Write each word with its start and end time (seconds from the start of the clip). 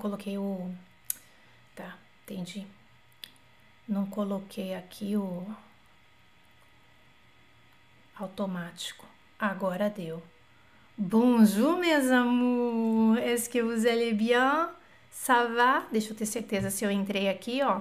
coloquei 0.00 0.36
o. 0.38 0.74
Tá, 1.76 1.96
entendi. 2.22 2.66
Não 3.86 4.06
coloquei 4.06 4.74
aqui 4.74 5.16
o 5.16 5.46
automático. 8.16 9.06
Agora 9.38 9.88
deu. 9.88 10.22
Bonjour, 10.96 11.78
mes 11.78 12.10
amours. 12.10 13.18
Est-ce 13.18 13.48
que 13.48 13.62
vous 13.62 13.86
allez 13.86 14.12
bien? 14.12 14.70
Ça 15.10 15.44
va? 15.44 15.86
Deixa 15.92 16.10
eu 16.10 16.16
ter 16.16 16.26
certeza 16.26 16.70
se 16.70 16.84
eu 16.84 16.90
entrei 16.90 17.28
aqui, 17.28 17.62
ó. 17.62 17.80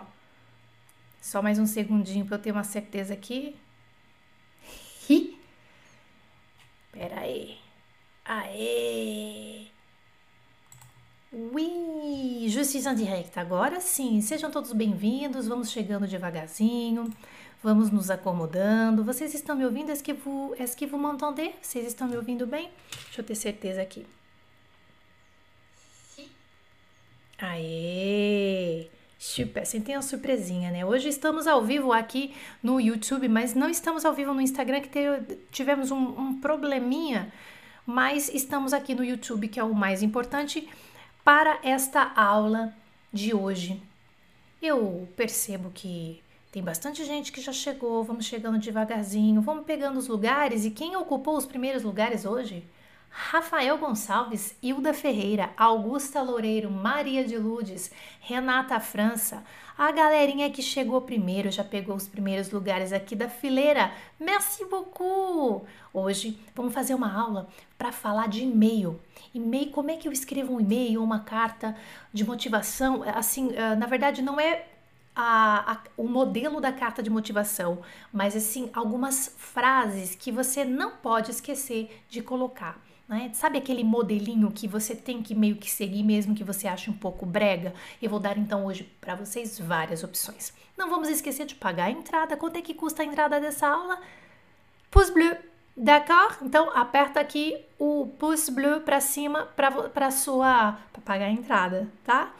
Só 1.21 1.41
mais 1.41 1.59
um 1.59 1.65
segundinho 1.65 2.25
para 2.25 2.37
eu 2.37 2.41
ter 2.41 2.51
uma 2.51 2.63
certeza 2.63 3.13
aqui. 3.13 3.55
Hi. 5.09 5.37
Pera 6.91 7.21
aí. 7.21 7.57
Aê! 8.25 9.68
Suis 11.31 12.87
en 12.87 12.95
direct. 12.95 13.37
Agora 13.37 13.79
sim, 13.79 14.19
sejam 14.19 14.49
todos 14.49 14.73
bem-vindos. 14.73 15.47
Vamos 15.47 15.69
chegando 15.69 16.07
devagarzinho, 16.07 17.07
vamos 17.63 17.91
nos 17.91 18.09
acomodando. 18.09 19.03
Vocês 19.03 19.35
estão 19.35 19.55
me 19.55 19.63
ouvindo? 19.63 19.91
Est-ce 19.91 20.03
que 20.03 20.11
vous, 20.11 20.55
est 20.59 20.75
que 20.75 20.87
vous 20.87 20.99
m'entendez? 20.99 21.53
Vocês 21.61 21.85
estão 21.85 22.07
me 22.07 22.17
ouvindo 22.17 22.47
bem? 22.47 22.71
Deixa 23.05 23.21
eu 23.21 23.23
ter 23.23 23.35
certeza 23.35 23.79
aqui. 23.79 24.07
Aê! 27.37 28.87
Super, 29.19 29.67
sempre 29.67 29.85
tem 29.87 29.95
uma 29.97 30.01
surpresinha, 30.01 30.71
né? 30.71 30.83
Hoje 30.83 31.09
estamos 31.09 31.45
ao 31.45 31.63
vivo 31.63 31.93
aqui 31.93 32.33
no 32.63 32.79
YouTube, 32.81 33.27
mas 33.27 33.53
não 33.53 33.69
estamos 33.69 34.03
ao 34.03 34.13
vivo 34.13 34.33
no 34.33 34.41
Instagram, 34.41 34.81
que 34.81 35.37
tivemos 35.51 35.91
um, 35.91 36.19
um 36.19 36.41
probleminha, 36.41 37.31
mas 37.85 38.29
estamos 38.29 38.73
aqui 38.73 38.95
no 38.95 39.03
YouTube, 39.03 39.47
que 39.47 39.59
é 39.59 39.63
o 39.63 39.75
mais 39.75 40.01
importante 40.01 40.67
para 41.29 41.59
esta 41.61 42.11
aula 42.15 42.73
de 43.13 43.35
hoje. 43.35 43.79
Eu 44.59 45.07
percebo 45.15 45.69
que 45.69 46.23
tem 46.51 46.63
bastante 46.63 47.05
gente 47.05 47.31
que 47.31 47.39
já 47.39 47.53
chegou, 47.53 48.03
vamos 48.03 48.25
chegando 48.25 48.57
devagarzinho, 48.57 49.39
vamos 49.39 49.63
pegando 49.63 49.99
os 49.99 50.07
lugares 50.07 50.65
e 50.65 50.71
quem 50.71 50.95
ocupou 50.95 51.37
os 51.37 51.45
primeiros 51.45 51.83
lugares 51.83 52.25
hoje? 52.25 52.63
Rafael 53.09 53.77
Gonçalves, 53.77 54.55
Hilda 54.61 54.93
Ferreira, 54.93 55.51
Augusta 55.57 56.21
Loureiro, 56.21 56.69
Maria 56.69 57.23
de 57.23 57.37
Ludes, 57.37 57.91
Renata 58.21 58.79
França, 58.79 59.43
a 59.77 59.91
galerinha 59.91 60.49
que 60.49 60.61
chegou 60.61 61.01
primeiro, 61.01 61.49
já 61.49 61.63
pegou 61.63 61.95
os 61.95 62.07
primeiros 62.07 62.51
lugares 62.51 62.91
aqui 62.91 63.15
da 63.15 63.29
fileira. 63.29 63.91
Merci 64.19 64.65
beaucoup! 64.65 65.65
Hoje 65.93 66.39
vamos 66.53 66.73
fazer 66.73 66.93
uma 66.93 67.11
aula 67.11 67.47
para 67.77 67.91
falar 67.91 68.27
de 68.27 68.43
e-mail. 68.43 68.99
E-mail, 69.33 69.71
como 69.71 69.89
é 69.89 69.97
que 69.97 70.07
eu 70.07 70.11
escrevo 70.11 70.53
um 70.53 70.59
e-mail, 70.59 71.03
uma 71.03 71.19
carta 71.19 71.75
de 72.13 72.25
motivação? 72.25 73.03
Assim, 73.03 73.55
ah, 73.57 73.75
na 73.75 73.85
verdade, 73.85 74.21
não 74.21 74.39
é 74.39 74.65
a, 75.15 75.73
a, 75.73 75.79
o 75.97 76.07
modelo 76.07 76.61
da 76.61 76.71
carta 76.71 77.01
de 77.01 77.09
motivação, 77.09 77.79
mas 78.11 78.35
assim, 78.35 78.69
algumas 78.73 79.33
frases 79.37 80.15
que 80.15 80.31
você 80.31 80.63
não 80.63 80.91
pode 80.91 81.31
esquecer 81.31 82.03
de 82.09 82.21
colocar. 82.21 82.88
Né? 83.09 83.31
Sabe 83.33 83.57
aquele 83.57 83.83
modelinho 83.83 84.51
que 84.51 84.67
você 84.67 84.95
tem 84.95 85.23
que 85.23 85.33
meio 85.33 85.55
que 85.55 85.69
seguir 85.69 86.03
mesmo 86.03 86.35
que 86.35 86.43
você 86.43 86.67
ache 86.67 86.91
um 86.91 86.93
pouco 86.93 87.25
brega? 87.25 87.73
Eu 87.99 88.07
vou 88.07 88.19
dar 88.19 88.37
então 88.37 88.67
hoje 88.67 88.83
para 89.01 89.15
vocês 89.15 89.57
várias 89.57 90.03
opções. 90.03 90.53
Não 90.77 90.91
vamos 90.91 91.09
esquecer 91.09 91.47
de 91.47 91.55
pagar 91.55 91.85
a 91.85 91.91
entrada. 91.91 92.37
Quanto 92.37 92.57
é 92.57 92.61
que 92.61 92.75
custa 92.75 93.01
a 93.01 93.05
entrada 93.05 93.39
dessa 93.39 93.67
aula? 93.67 93.99
Pouce 94.91 95.11
bleu, 95.11 95.35
d'accord? 95.75 96.37
Então 96.43 96.69
aperta 96.77 97.19
aqui 97.19 97.57
o 97.79 98.13
pouce 98.19 98.51
bleu 98.51 98.81
para 98.81 99.01
cima 99.01 99.45
para 99.55 100.11
sua 100.11 100.77
para 100.93 101.01
pagar 101.01 101.25
a 101.25 101.31
entrada, 101.31 101.87
tá? 102.03 102.31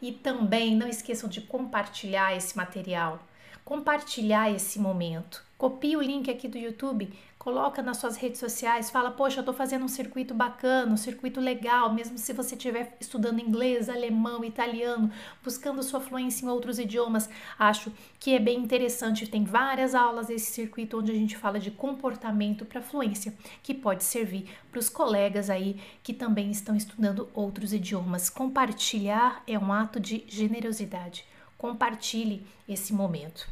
E 0.00 0.12
também 0.12 0.76
não 0.76 0.86
esqueçam 0.86 1.28
de 1.28 1.40
compartilhar 1.40 2.36
esse 2.36 2.56
material, 2.56 3.20
compartilhar 3.64 4.52
esse 4.52 4.78
momento. 4.78 5.44
Copie 5.58 5.96
o 5.96 6.00
link 6.00 6.28
aqui 6.28 6.48
do 6.48 6.58
YouTube, 6.58 7.12
Coloca 7.42 7.82
nas 7.82 7.96
suas 7.96 8.16
redes 8.16 8.38
sociais, 8.38 8.88
fala, 8.88 9.10
poxa, 9.10 9.40
eu 9.40 9.44
tô 9.44 9.52
fazendo 9.52 9.84
um 9.84 9.88
circuito 9.88 10.32
bacana, 10.32 10.92
um 10.92 10.96
circuito 10.96 11.40
legal, 11.40 11.92
mesmo 11.92 12.16
se 12.16 12.32
você 12.32 12.54
estiver 12.54 12.96
estudando 13.00 13.40
inglês, 13.40 13.88
alemão, 13.88 14.44
italiano, 14.44 15.10
buscando 15.42 15.82
sua 15.82 15.98
fluência 15.98 16.46
em 16.46 16.48
outros 16.48 16.78
idiomas. 16.78 17.28
Acho 17.58 17.92
que 18.20 18.32
é 18.32 18.38
bem 18.38 18.60
interessante. 18.60 19.26
Tem 19.26 19.42
várias 19.42 19.92
aulas 19.92 20.28
desse 20.28 20.52
circuito 20.52 21.00
onde 21.00 21.10
a 21.10 21.16
gente 21.16 21.36
fala 21.36 21.58
de 21.58 21.72
comportamento 21.72 22.64
para 22.64 22.80
fluência, 22.80 23.34
que 23.60 23.74
pode 23.74 24.04
servir 24.04 24.48
para 24.70 24.78
os 24.78 24.88
colegas 24.88 25.50
aí 25.50 25.80
que 26.00 26.14
também 26.14 26.48
estão 26.48 26.76
estudando 26.76 27.28
outros 27.34 27.72
idiomas. 27.72 28.30
Compartilhar 28.30 29.42
é 29.48 29.58
um 29.58 29.72
ato 29.72 29.98
de 29.98 30.24
generosidade. 30.28 31.24
Compartilhe 31.58 32.46
esse 32.68 32.92
momento. 32.92 33.48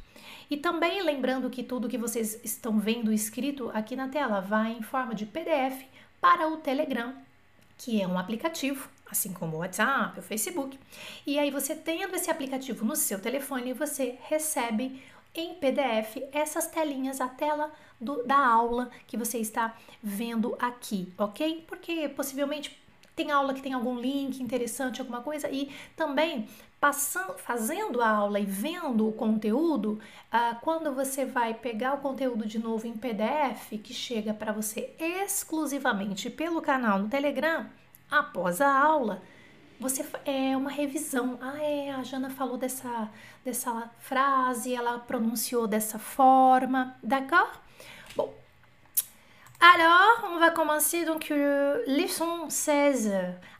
E 0.50 0.56
também 0.56 1.00
lembrando 1.02 1.48
que 1.48 1.62
tudo 1.62 1.88
que 1.88 1.96
vocês 1.96 2.40
estão 2.42 2.80
vendo 2.80 3.12
escrito 3.12 3.70
aqui 3.72 3.94
na 3.94 4.08
tela 4.08 4.40
vai 4.40 4.72
em 4.72 4.82
forma 4.82 5.14
de 5.14 5.24
PDF 5.24 5.84
para 6.20 6.48
o 6.48 6.56
Telegram, 6.56 7.14
que 7.78 8.02
é 8.02 8.08
um 8.08 8.18
aplicativo, 8.18 8.88
assim 9.08 9.32
como 9.32 9.56
o 9.56 9.60
WhatsApp, 9.60 10.18
o 10.18 10.22
Facebook. 10.22 10.76
E 11.24 11.38
aí 11.38 11.52
você 11.52 11.76
tendo 11.76 12.16
esse 12.16 12.30
aplicativo 12.30 12.84
no 12.84 12.96
seu 12.96 13.20
telefone, 13.20 13.72
você 13.72 14.18
recebe 14.24 15.00
em 15.34 15.54
PDF 15.54 16.16
essas 16.32 16.66
telinhas, 16.66 17.20
a 17.20 17.28
tela 17.28 17.72
do, 18.00 18.24
da 18.24 18.38
aula 18.38 18.90
que 19.06 19.16
você 19.16 19.38
está 19.38 19.76
vendo 20.02 20.56
aqui, 20.58 21.12
ok? 21.16 21.64
Porque 21.68 22.08
possivelmente 22.08 22.76
tem 23.14 23.30
aula 23.30 23.54
que 23.54 23.62
tem 23.62 23.72
algum 23.72 23.98
link 23.98 24.42
interessante, 24.42 25.00
alguma 25.00 25.20
coisa, 25.20 25.48
e 25.48 25.70
também 25.94 26.48
passando, 26.80 27.36
fazendo 27.36 28.00
a 28.00 28.08
aula 28.08 28.40
e 28.40 28.46
vendo 28.46 29.06
o 29.06 29.12
conteúdo, 29.12 30.00
ah, 30.32 30.56
quando 30.62 30.94
você 30.94 31.26
vai 31.26 31.52
pegar 31.52 31.94
o 31.94 31.98
conteúdo 31.98 32.46
de 32.46 32.58
novo 32.58 32.86
em 32.86 32.96
PDF, 32.96 33.78
que 33.84 33.92
chega 33.92 34.32
para 34.32 34.50
você 34.50 34.94
exclusivamente 34.98 36.30
pelo 36.30 36.62
canal 36.62 36.98
no 36.98 37.08
Telegram, 37.08 37.66
após 38.10 38.62
a 38.62 38.72
aula, 38.72 39.22
você 39.78 40.04
é 40.24 40.56
uma 40.56 40.70
revisão. 40.70 41.38
Ah, 41.42 41.62
é, 41.62 41.90
a 41.90 42.02
Jana 42.02 42.30
falou 42.30 42.56
dessa, 42.56 43.10
dessa 43.44 43.90
frase, 43.98 44.74
ela 44.74 44.98
pronunciou 44.98 45.66
dessa 45.66 45.98
forma, 45.98 46.96
d'accord? 47.02 47.60
Bon. 48.16 48.32
Alors, 49.60 50.24
on 50.32 50.38
va 50.38 50.50
commencer 50.50 51.04
donc 51.04 51.28
le 51.28 51.84
leçon 51.86 52.48
16, 52.48 53.12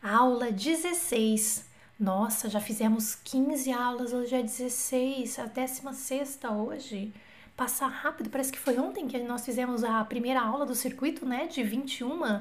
a 0.03 0.17
aula 0.17 0.51
16. 0.51 1.70
Nossa, 2.01 2.49
já 2.49 2.61
fizemos 2.61 3.15
15 3.15 3.71
aulas, 3.73 4.15
hoje 4.15 4.35
é 4.35 4.43
16, 4.43 5.39
a 5.39 5.45
16 5.45 6.41
hoje. 6.51 7.13
Passa 7.55 7.87
rápido, 7.87 8.31
parece 8.31 8.51
que 8.51 8.59
foi 8.59 8.79
ontem 8.79 9.07
que 9.07 9.19
nós 9.19 9.45
fizemos 9.45 9.85
a 9.85 10.03
primeira 10.07 10.41
aula 10.41 10.65
do 10.65 10.75
circuito, 10.75 11.27
né? 11.27 11.47
De 11.47 11.63
21. 11.63 12.41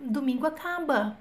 Domingo 0.00 0.46
acaba. 0.46 1.16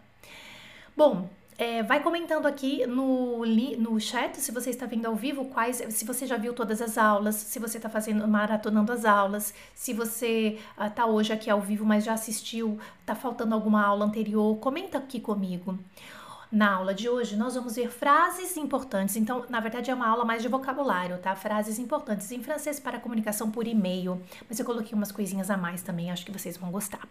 Bom, 0.98 1.30
é, 1.56 1.84
vai 1.84 2.02
comentando 2.02 2.48
aqui 2.48 2.84
no, 2.88 3.46
no 3.46 4.00
chat 4.00 4.38
se 4.38 4.52
você 4.52 4.72
está 4.72 4.88
vendo 4.88 5.06
ao 5.06 5.16
vivo 5.16 5.46
quais, 5.46 5.84
se 5.90 6.04
você 6.04 6.26
já 6.26 6.38
viu 6.38 6.52
todas 6.52 6.82
as 6.82 6.98
aulas, 6.98 7.36
se 7.36 7.60
você 7.60 7.78
está 7.78 7.90
fazendo 7.90 8.28
maratonando 8.28 8.92
as 8.92 9.06
aulas, 9.06 9.54
se 9.76 9.94
você 9.94 10.58
está 10.84 11.06
uh, 11.06 11.14
hoje 11.14 11.32
aqui 11.32 11.48
ao 11.48 11.62
vivo, 11.62 11.86
mas 11.86 12.04
já 12.06 12.14
assistiu, 12.14 12.80
está 13.02 13.14
faltando 13.14 13.54
alguma 13.54 13.86
aula 13.86 14.04
anterior, 14.04 14.58
comenta 14.58 14.98
aqui 14.98 15.20
comigo. 15.20 15.78
Na 16.56 16.76
aula 16.76 16.94
de 16.94 17.10
hoje, 17.10 17.36
nós 17.36 17.54
vamos 17.54 17.76
ver 17.76 17.92
frases 17.92 18.56
importantes. 18.56 19.18
Então, 19.18 19.46
na 19.50 19.60
verdade, 19.60 19.92
é 19.92 19.94
uma 19.94 20.08
aula 20.08 20.24
mais 20.24 20.42
de 20.42 20.48
vocabulário, 20.48 21.18
tá? 21.18 21.36
Frases 21.36 21.78
importantes 21.80 22.32
em 22.32 22.42
francês 22.42 22.80
para 22.80 22.98
comunicação 22.98 23.52
por 23.52 23.68
e-mail. 23.68 24.24
Mas 24.48 24.58
eu 24.58 24.66
coloquei 24.66 24.94
umas 24.94 25.12
coisinhas 25.12 25.50
a 25.50 25.58
mais 25.58 25.82
também, 25.82 26.12
acho 26.12 26.26
que 26.26 26.32
vocês 26.32 26.56
vão 26.56 26.72
gostar. 26.72 27.06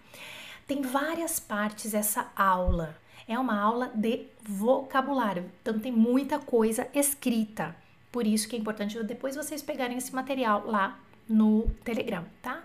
Tem 0.67 0.81
várias 0.81 1.39
partes 1.39 1.93
essa 1.93 2.27
aula. 2.35 2.97
É 3.29 3.39
uma 3.39 3.61
aula 3.61 3.93
de 3.95 4.29
vocabulário, 4.43 5.51
então 5.61 5.79
tem 5.79 5.93
muita 5.93 6.39
coisa 6.39 6.89
escrita. 6.95 7.77
Por 8.11 8.27
isso 8.27 8.49
que 8.49 8.57
é 8.57 8.59
importante 8.59 9.03
depois 9.03 9.37
vocês 9.37 9.61
pegarem 9.61 9.99
esse 9.99 10.15
material 10.15 10.65
lá 10.67 10.99
no 11.29 11.69
Telegram, 11.85 12.25
tá? 12.41 12.63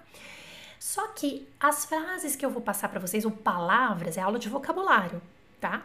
Só 0.80 1.08
que 1.08 1.46
as 1.60 1.84
frases 1.84 2.38
que 2.38 2.46
eu 2.46 2.50
vou 2.50 2.62
passar 2.62 2.88
para 2.88 3.02
vocês, 3.02 3.25
ou 3.25 3.32
palavras, 3.32 4.16
é 4.16 4.22
aula 4.22 4.40
de 4.40 4.48
vocabulário, 4.48 5.22
tá? 5.60 5.84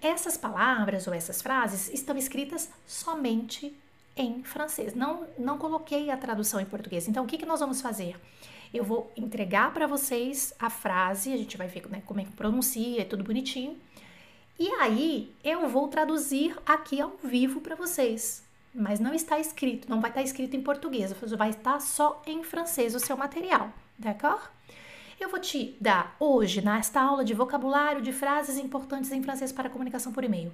Essas 0.00 0.36
palavras 0.36 1.06
ou 1.06 1.14
essas 1.14 1.42
frases 1.42 1.88
estão 1.92 2.16
escritas 2.16 2.70
somente 2.86 3.76
em 4.16 4.42
francês. 4.42 4.94
Não, 4.94 5.26
não 5.38 5.58
coloquei 5.58 6.10
a 6.10 6.16
tradução 6.16 6.60
em 6.60 6.64
português. 6.64 7.08
Então, 7.08 7.24
o 7.24 7.26
que, 7.26 7.38
que 7.38 7.46
nós 7.46 7.60
vamos 7.60 7.80
fazer? 7.80 8.16
Eu 8.72 8.84
vou 8.84 9.10
entregar 9.16 9.72
para 9.72 9.86
vocês 9.86 10.52
a 10.58 10.68
frase, 10.68 11.32
a 11.32 11.36
gente 11.36 11.56
vai 11.56 11.68
ver 11.68 11.88
né, 11.88 12.02
como 12.04 12.20
é 12.20 12.24
que 12.24 12.32
pronuncia, 12.32 13.00
é 13.00 13.04
tudo 13.04 13.24
bonitinho. 13.24 13.76
E 14.58 14.68
aí, 14.74 15.32
eu 15.42 15.68
vou 15.68 15.88
traduzir 15.88 16.56
aqui 16.66 17.00
ao 17.00 17.12
vivo 17.22 17.60
para 17.60 17.76
vocês. 17.76 18.44
Mas 18.74 19.00
não 19.00 19.14
está 19.14 19.38
escrito, 19.38 19.88
não 19.88 20.00
vai 20.00 20.10
estar 20.10 20.22
escrito 20.22 20.54
em 20.54 20.62
português, 20.62 21.12
vai 21.36 21.50
estar 21.50 21.80
só 21.80 22.22
em 22.26 22.44
francês 22.44 22.94
o 22.94 23.00
seu 23.00 23.16
material, 23.16 23.72
d'accord? 23.98 24.42
Eu 25.20 25.28
vou 25.28 25.40
te 25.40 25.76
dar 25.80 26.16
hoje, 26.20 26.62
nesta 26.62 27.00
aula 27.00 27.24
de 27.24 27.34
vocabulário 27.34 28.00
de 28.00 28.12
frases 28.12 28.56
importantes 28.56 29.10
em 29.10 29.22
francês 29.22 29.50
para 29.50 29.68
comunicação 29.68 30.12
por 30.12 30.22
e-mail, 30.22 30.52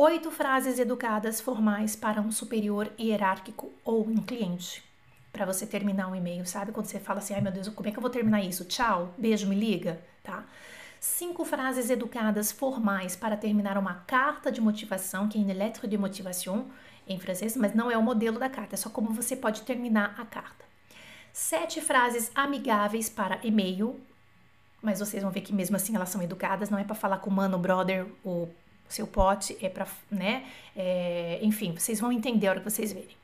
Oito 0.00 0.30
frases 0.30 0.78
educadas 0.78 1.40
formais 1.40 1.96
para 1.96 2.20
um 2.20 2.30
superior 2.30 2.88
hierárquico 2.96 3.72
ou 3.84 4.06
um 4.08 4.18
cliente. 4.18 4.80
Para 5.32 5.44
você 5.44 5.66
terminar 5.66 6.06
um 6.06 6.14
e-mail, 6.14 6.46
sabe? 6.46 6.70
Quando 6.70 6.86
você 6.86 7.00
fala 7.00 7.18
assim, 7.18 7.34
ai 7.34 7.40
meu 7.40 7.50
Deus, 7.50 7.68
como 7.70 7.88
é 7.88 7.90
que 7.90 7.98
eu 7.98 8.00
vou 8.00 8.08
terminar 8.08 8.40
isso? 8.40 8.64
Tchau, 8.64 9.12
beijo, 9.18 9.48
me 9.48 9.56
liga, 9.56 10.00
tá? 10.22 10.44
Cinco 11.00 11.44
frases 11.44 11.90
educadas 11.90 12.52
formais 12.52 13.16
para 13.16 13.36
terminar 13.36 13.76
uma 13.76 13.94
carta 14.06 14.52
de 14.52 14.60
motivação, 14.60 15.28
que 15.28 15.36
é 15.36 15.40
une 15.40 15.52
lettre 15.52 15.88
de 15.88 15.98
motivation 15.98 16.66
em 17.04 17.18
francês, 17.18 17.56
mas 17.56 17.74
não 17.74 17.90
é 17.90 17.98
o 17.98 18.02
modelo 18.02 18.38
da 18.38 18.48
carta, 18.48 18.76
é 18.76 18.78
só 18.78 18.90
como 18.90 19.12
você 19.12 19.34
pode 19.34 19.62
terminar 19.62 20.14
a 20.16 20.24
carta. 20.24 20.67
Sete 21.32 21.80
frases 21.80 22.30
amigáveis 22.34 23.08
para 23.08 23.38
e-mail, 23.42 24.00
mas 24.82 25.00
vocês 25.00 25.22
vão 25.22 25.32
ver 25.32 25.40
que 25.40 25.52
mesmo 25.52 25.76
assim 25.76 25.94
elas 25.94 26.08
são 26.08 26.22
educadas, 26.22 26.70
não 26.70 26.78
é 26.78 26.84
para 26.84 26.94
falar 26.94 27.18
com 27.18 27.30
o 27.30 27.32
mano, 27.32 27.58
brother, 27.58 28.06
o 28.24 28.48
seu 28.88 29.06
pote 29.06 29.56
é 29.60 29.68
para, 29.68 29.86
né? 30.10 30.46
É, 30.76 31.38
enfim, 31.42 31.72
vocês 31.72 32.00
vão 32.00 32.10
entender 32.10 32.46
a 32.46 32.50
hora 32.50 32.60
que 32.60 32.70
vocês 32.70 32.92
verem. 32.92 33.16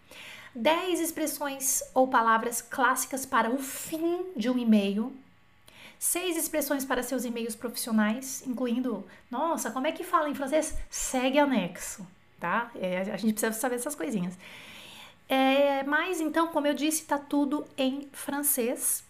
10 0.54 1.00
expressões 1.00 1.82
ou 1.92 2.06
palavras 2.06 2.62
clássicas 2.62 3.26
para 3.26 3.50
o 3.50 3.58
fim 3.58 4.26
de 4.36 4.48
um 4.48 4.56
e-mail. 4.56 5.12
Seis 5.98 6.36
expressões 6.36 6.84
para 6.84 7.02
seus 7.02 7.24
e-mails 7.24 7.56
profissionais, 7.56 8.46
incluindo, 8.46 9.04
nossa, 9.30 9.70
como 9.70 9.86
é 9.86 9.92
que 9.92 10.04
fala 10.04 10.28
em 10.28 10.34
francês? 10.34 10.76
Segue 10.90 11.38
anexo, 11.38 12.06
tá? 12.38 12.70
É, 12.80 13.00
a 13.00 13.16
gente 13.16 13.32
precisa 13.32 13.52
saber 13.52 13.76
essas 13.76 13.94
coisinhas. 13.94 14.36
É, 15.28 15.82
mas 15.84 16.20
então, 16.20 16.48
como 16.48 16.66
eu 16.66 16.74
disse, 16.74 17.04
tá 17.04 17.18
tudo 17.18 17.66
em 17.76 18.08
francês 18.12 19.04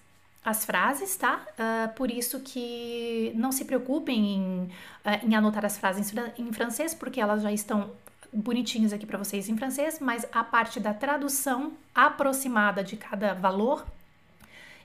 as 0.45 0.65
frases, 0.65 1.17
tá? 1.17 1.41
Uh, 1.53 1.95
por 1.95 2.11
isso 2.11 2.39
que 2.41 3.33
não 3.35 3.51
se 3.51 3.65
preocupem 3.65 4.37
em, 4.37 4.63
uh, 4.65 5.27
em 5.27 5.35
anotar 5.35 5.65
as 5.65 5.79
frases 5.79 6.13
em, 6.37 6.53
francês, 6.53 6.93
porque 6.93 7.19
elas 7.19 7.43
já 7.43 7.51
estão 7.51 7.91
bonitinhas 8.31 8.93
aqui 8.93 9.07
para 9.07 9.17
vocês 9.17 9.49
em 9.49 9.57
francês, 9.57 9.99
mas 10.01 10.27
a 10.33 10.45
parte 10.45 10.79
da 10.79 10.93
tradução 10.93 11.73
aproximada 11.95 12.85
de 12.85 12.97
cada 12.97 13.33
valor 13.33 13.87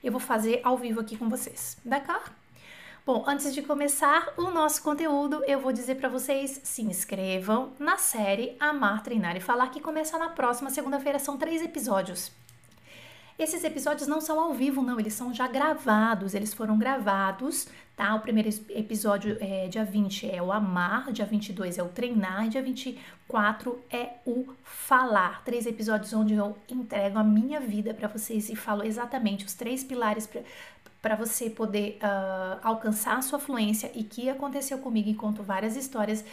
eu 0.02 0.10
vou 0.10 0.20
fazer 0.20 0.62
ao 0.64 0.78
vivo 0.78 1.00
aqui 1.00 1.14
com 1.14 1.28
vocês, 1.28 1.76
d'accord? 1.84 2.30
Bom, 3.06 3.24
antes 3.26 3.54
de 3.54 3.62
começar 3.62 4.34
o 4.36 4.50
nosso 4.50 4.82
conteúdo, 4.82 5.42
eu 5.46 5.58
vou 5.58 5.72
dizer 5.72 5.94
para 5.94 6.08
vocês 6.08 6.60
se 6.62 6.82
inscrevam 6.82 7.72
na 7.78 7.96
série 7.96 8.54
Amar, 8.60 9.02
Treinar 9.02 9.34
e 9.36 9.40
Falar, 9.40 9.68
que 9.68 9.80
começa 9.80 10.18
na 10.18 10.28
próxima 10.28 10.68
segunda-feira. 10.68 11.18
São 11.18 11.38
três 11.38 11.62
episódios. 11.62 12.30
Esses 13.38 13.64
episódios 13.64 14.06
não 14.06 14.20
são 14.20 14.38
ao 14.38 14.52
vivo, 14.52 14.82
não, 14.82 15.00
eles 15.00 15.14
são 15.14 15.32
já 15.32 15.48
gravados, 15.48 16.34
eles 16.34 16.52
foram 16.52 16.76
gravados, 16.76 17.68
tá? 17.96 18.14
O 18.14 18.20
primeiro 18.20 18.50
episódio 18.68 19.38
é 19.40 19.66
dia 19.66 19.82
20 19.82 20.30
é 20.30 20.42
o 20.42 20.52
amar, 20.52 21.10
dia 21.10 21.24
22 21.24 21.78
é 21.78 21.82
o 21.82 21.88
treinar, 21.88 22.48
dia 22.50 22.62
24 22.62 23.82
é 23.90 24.10
o 24.26 24.46
falar. 24.62 25.42
Três 25.42 25.64
episódios 25.64 26.12
onde 26.12 26.34
eu 26.34 26.54
entrego 26.68 27.18
a 27.18 27.24
minha 27.24 27.60
vida 27.60 27.94
para 27.94 28.08
vocês 28.08 28.50
e 28.50 28.56
falo 28.56 28.84
exatamente 28.84 29.46
os 29.46 29.54
três 29.54 29.82
pilares 29.82 30.28
para 31.02 31.16
você 31.16 31.48
poder 31.48 31.98
uh, 32.02 32.60
alcançar 32.62 33.16
a 33.16 33.22
sua 33.22 33.38
fluência 33.38 33.90
e 33.94 34.04
que 34.04 34.28
aconteceu 34.28 34.78
comigo 34.78 35.08
e 35.08 35.14
conto 35.14 35.42
várias 35.42 35.76
histórias 35.76 36.24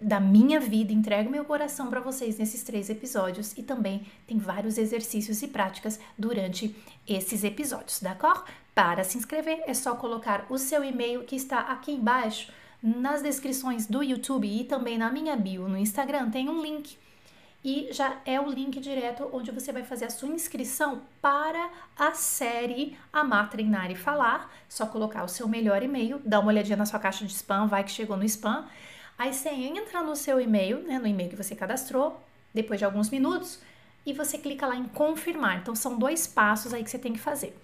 da 0.00 0.20
minha 0.20 0.60
vida, 0.60 0.92
entrego 0.92 1.28
meu 1.28 1.44
coração 1.44 1.88
para 1.88 1.98
vocês 1.98 2.38
nesses 2.38 2.62
três 2.62 2.88
episódios 2.88 3.52
e 3.58 3.62
também 3.64 4.06
tem 4.26 4.38
vários 4.38 4.78
exercícios 4.78 5.42
e 5.42 5.48
práticas 5.48 5.98
durante 6.16 6.74
esses 7.06 7.42
episódios, 7.42 8.00
d'accord? 8.00 8.44
Para 8.74 9.02
se 9.02 9.18
inscrever 9.18 9.64
é 9.66 9.74
só 9.74 9.96
colocar 9.96 10.46
o 10.48 10.56
seu 10.56 10.84
e-mail 10.84 11.24
que 11.24 11.34
está 11.34 11.60
aqui 11.60 11.90
embaixo 11.90 12.52
nas 12.80 13.22
descrições 13.22 13.88
do 13.88 14.00
YouTube 14.00 14.46
e 14.46 14.62
também 14.62 14.96
na 14.96 15.10
minha 15.10 15.36
bio 15.36 15.68
no 15.68 15.76
Instagram 15.76 16.30
tem 16.30 16.48
um 16.48 16.62
link 16.62 16.96
e 17.68 17.92
já 17.92 18.16
é 18.24 18.40
o 18.40 18.48
link 18.48 18.80
direto 18.80 19.28
onde 19.30 19.50
você 19.50 19.70
vai 19.70 19.82
fazer 19.82 20.06
a 20.06 20.10
sua 20.10 20.30
inscrição 20.30 21.02
para 21.20 21.68
a 21.98 22.12
série 22.12 22.96
Amar, 23.12 23.50
Treinar 23.50 23.90
e 23.90 23.94
Falar. 23.94 24.50
Só 24.66 24.86
colocar 24.86 25.22
o 25.22 25.28
seu 25.28 25.46
melhor 25.46 25.82
e-mail, 25.82 26.18
dá 26.24 26.40
uma 26.40 26.48
olhadinha 26.48 26.78
na 26.78 26.86
sua 26.86 26.98
caixa 26.98 27.26
de 27.26 27.32
spam, 27.34 27.66
vai 27.66 27.84
que 27.84 27.90
chegou 27.90 28.16
no 28.16 28.24
spam 28.24 28.66
Aí 29.18 29.34
você 29.34 29.50
entra 29.50 30.02
no 30.02 30.16
seu 30.16 30.40
e-mail, 30.40 30.80
né, 30.82 30.98
no 30.98 31.06
e-mail 31.06 31.28
que 31.28 31.36
você 31.36 31.54
cadastrou, 31.54 32.18
depois 32.54 32.78
de 32.78 32.86
alguns 32.86 33.10
minutos, 33.10 33.60
e 34.06 34.14
você 34.14 34.38
clica 34.38 34.66
lá 34.66 34.74
em 34.76 34.84
confirmar. 34.84 35.58
Então 35.58 35.74
são 35.74 35.98
dois 35.98 36.26
passos 36.26 36.72
aí 36.72 36.82
que 36.82 36.90
você 36.90 36.98
tem 36.98 37.12
que 37.12 37.18
fazer. 37.18 37.54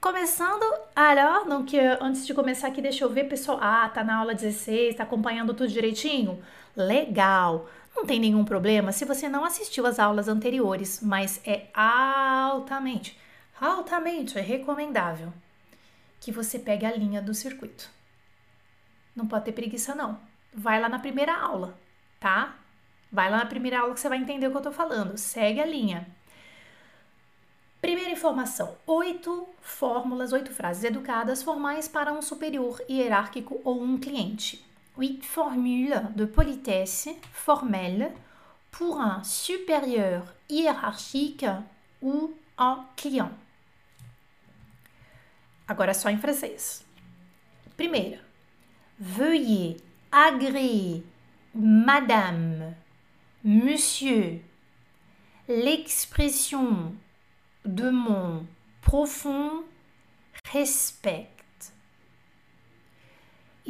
Começando, 0.00 0.64
alors, 0.96 1.46
não 1.46 1.66
que 1.66 1.78
antes 1.78 2.26
de 2.26 2.32
começar 2.32 2.68
aqui, 2.68 2.80
deixa 2.80 3.04
eu 3.04 3.10
ver, 3.10 3.24
pessoal. 3.24 3.58
Ah, 3.60 3.90
tá 3.92 4.02
na 4.02 4.16
aula 4.16 4.34
16, 4.34 4.94
tá 4.94 5.02
acompanhando 5.02 5.52
tudo 5.52 5.68
direitinho? 5.68 6.42
Legal. 6.74 7.68
Não 7.94 8.06
tem 8.06 8.20
nenhum 8.20 8.44
problema 8.44 8.92
se 8.92 9.04
você 9.04 9.28
não 9.28 9.44
assistiu 9.44 9.86
às 9.86 9.98
aulas 9.98 10.28
anteriores, 10.28 11.00
mas 11.02 11.40
é 11.44 11.68
altamente, 11.74 13.18
altamente 13.60 14.38
recomendável 14.38 15.32
que 16.20 16.30
você 16.30 16.58
pegue 16.58 16.86
a 16.86 16.96
linha 16.96 17.20
do 17.20 17.34
circuito. 17.34 17.90
Não 19.14 19.26
pode 19.26 19.46
ter 19.46 19.52
preguiça, 19.52 19.94
não. 19.94 20.20
Vai 20.52 20.80
lá 20.80 20.88
na 20.88 20.98
primeira 20.98 21.36
aula, 21.36 21.78
tá? 22.18 22.56
Vai 23.10 23.30
lá 23.30 23.38
na 23.38 23.46
primeira 23.46 23.80
aula 23.80 23.94
que 23.94 24.00
você 24.00 24.08
vai 24.08 24.18
entender 24.18 24.46
o 24.46 24.50
que 24.50 24.56
eu 24.56 24.62
tô 24.62 24.72
falando. 24.72 25.16
Segue 25.16 25.60
a 25.60 25.66
linha. 25.66 26.06
Primeira 27.80 28.10
informação: 28.10 28.76
oito 28.86 29.48
fórmulas, 29.60 30.32
oito 30.32 30.52
frases 30.52 30.84
educadas 30.84 31.42
formais 31.42 31.88
para 31.88 32.12
um 32.12 32.22
superior 32.22 32.80
hierárquico 32.88 33.60
ou 33.64 33.82
um 33.82 33.98
cliente. 33.98 34.64
Huit 34.98 35.24
formules 35.24 36.02
de 36.16 36.24
politesse 36.24 37.08
formelle 37.32 38.12
pour 38.70 39.00
un 39.00 39.22
supérieur 39.24 40.24
hiérarchique 40.48 41.46
ou 42.02 42.34
un 42.58 42.84
client. 42.96 43.30
Agora 45.66 45.94
só 45.94 46.10
em 46.10 46.18
francês. 46.18 46.84
Primeira, 47.76 48.18
Veuillez 48.98 49.78
agréer, 50.12 51.02
Madame, 51.54 52.74
Monsieur, 53.42 54.42
l'expression 55.48 56.94
de 57.64 57.90
mon 57.90 58.46
profond 58.82 59.64
respect. 60.52 61.39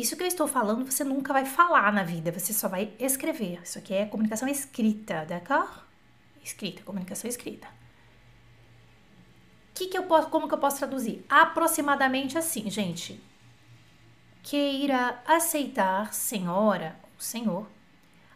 Isso 0.01 0.17
que 0.17 0.23
eu 0.23 0.27
estou 0.27 0.49
falando 0.49 0.85
você 0.85 1.05
nunca 1.05 1.33
vai 1.33 1.45
falar 1.45 1.93
na 1.93 2.03
vida, 2.03 2.33
você 2.33 2.53
só 2.53 2.69
vai 2.69 2.93
escrever. 2.99 3.61
Isso 3.63 3.79
aqui 3.79 3.95
é 3.95 4.07
comunicação 4.07 4.49
escrita, 4.49 5.25
d'accord? 5.25 5.83
Escrita, 6.43 6.83
comunicação 6.83 7.29
escrita. 7.29 7.69
Que 9.75 9.87
que 9.89 9.99
eu 9.99 10.05
posso, 10.05 10.29
como 10.29 10.49
que 10.49 10.55
eu 10.55 10.59
posso 10.59 10.79
traduzir? 10.79 11.25
Aproximadamente 11.29 12.37
assim, 12.39 12.71
gente 12.71 13.21
queira 14.43 15.21
aceitar, 15.27 16.13
senhora 16.13 16.97
ou 17.15 17.21
senhor, 17.21 17.67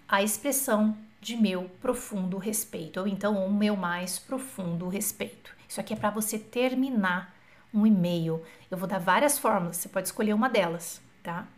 a 0.08 0.22
expressão 0.22 0.96
de 1.20 1.36
meu 1.36 1.70
profundo 1.80 2.36
respeito, 2.36 3.00
ou 3.00 3.06
então 3.06 3.46
o 3.46 3.52
meu 3.52 3.76
mais 3.76 4.18
profundo 4.18 4.88
respeito. 4.88 5.54
Isso 5.68 5.80
aqui 5.80 5.94
é 5.94 5.96
para 5.96 6.10
você 6.10 6.38
terminar 6.38 7.34
um 7.72 7.86
e-mail. 7.86 8.42
Eu 8.70 8.76
vou 8.76 8.86
dar 8.86 8.98
várias 8.98 9.38
fórmulas, 9.38 9.78
você 9.78 9.88
pode 9.88 10.08
escolher 10.08 10.34
uma 10.34 10.48
delas, 10.48 11.00
tá? 11.22 11.48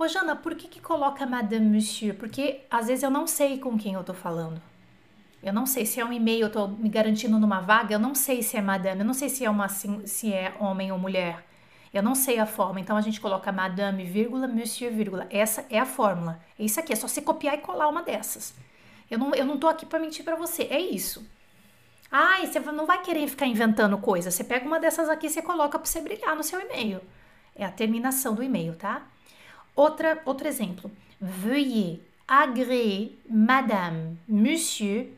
Ô, 0.00 0.08
Jana, 0.08 0.34
por 0.34 0.54
que, 0.54 0.66
que 0.66 0.80
coloca 0.80 1.26
Madame 1.26 1.66
Monsieur? 1.66 2.14
Porque 2.14 2.62
às 2.70 2.86
vezes 2.86 3.02
eu 3.02 3.10
não 3.10 3.26
sei 3.26 3.58
com 3.58 3.76
quem 3.76 3.92
eu 3.92 4.02
tô 4.02 4.14
falando. 4.14 4.58
Eu 5.42 5.52
não 5.52 5.66
sei 5.66 5.84
se 5.84 6.00
é 6.00 6.04
um 6.06 6.10
e-mail, 6.10 6.46
eu 6.46 6.50
tô 6.50 6.66
me 6.66 6.88
garantindo 6.88 7.38
numa 7.38 7.60
vaga, 7.60 7.94
eu 7.94 7.98
não 7.98 8.14
sei 8.14 8.42
se 8.42 8.56
é 8.56 8.62
madame, 8.62 9.00
eu 9.00 9.04
não 9.04 9.12
sei 9.12 9.28
se 9.28 9.44
é 9.44 9.50
uma 9.50 9.68
se 9.68 10.32
é 10.32 10.54
homem 10.58 10.90
ou 10.90 10.98
mulher. 10.98 11.44
Eu 11.92 12.02
não 12.02 12.14
sei 12.14 12.38
a 12.38 12.46
forma, 12.46 12.80
então 12.80 12.96
a 12.96 13.02
gente 13.02 13.20
coloca 13.20 13.52
madame, 13.52 14.02
vírgula, 14.04 14.48
monsieur, 14.48 14.90
vírgula. 14.90 15.26
Essa 15.28 15.66
é 15.68 15.78
a 15.78 15.84
fórmula. 15.84 16.40
É 16.58 16.64
isso 16.64 16.80
aqui, 16.80 16.94
é 16.94 16.96
só 16.96 17.06
você 17.06 17.20
copiar 17.20 17.56
e 17.56 17.58
colar 17.58 17.86
uma 17.86 18.02
dessas. 18.02 18.54
Eu 19.10 19.18
não, 19.18 19.34
eu 19.34 19.44
não 19.44 19.58
tô 19.58 19.68
aqui 19.68 19.84
para 19.84 19.98
mentir 19.98 20.24
para 20.24 20.34
você, 20.34 20.62
é 20.70 20.80
isso. 20.80 21.30
Ai, 22.10 22.46
você 22.46 22.58
não 22.58 22.86
vai 22.86 23.02
querer 23.02 23.28
ficar 23.28 23.44
inventando 23.44 23.98
coisa. 23.98 24.30
Você 24.30 24.44
pega 24.44 24.66
uma 24.66 24.80
dessas 24.80 25.10
aqui 25.10 25.26
e 25.26 25.30
você 25.30 25.42
coloca 25.42 25.78
para 25.78 25.86
você 25.86 26.00
brilhar 26.00 26.34
no 26.34 26.42
seu 26.42 26.58
e-mail. 26.58 27.02
É 27.54 27.66
a 27.66 27.70
terminação 27.70 28.34
do 28.34 28.42
e-mail, 28.42 28.74
tá? 28.76 29.06
Outra, 29.74 30.20
outro 30.24 30.46
exemplo. 30.46 30.90
Veuillez 31.20 32.00
agréer, 32.26 33.18
madame, 33.28 34.16
monsieur, 34.28 35.12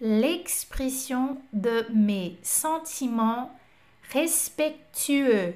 l'expression 0.00 1.38
de 1.52 1.86
mes 1.90 2.38
sentiments 2.42 3.50
respectueux 4.10 5.54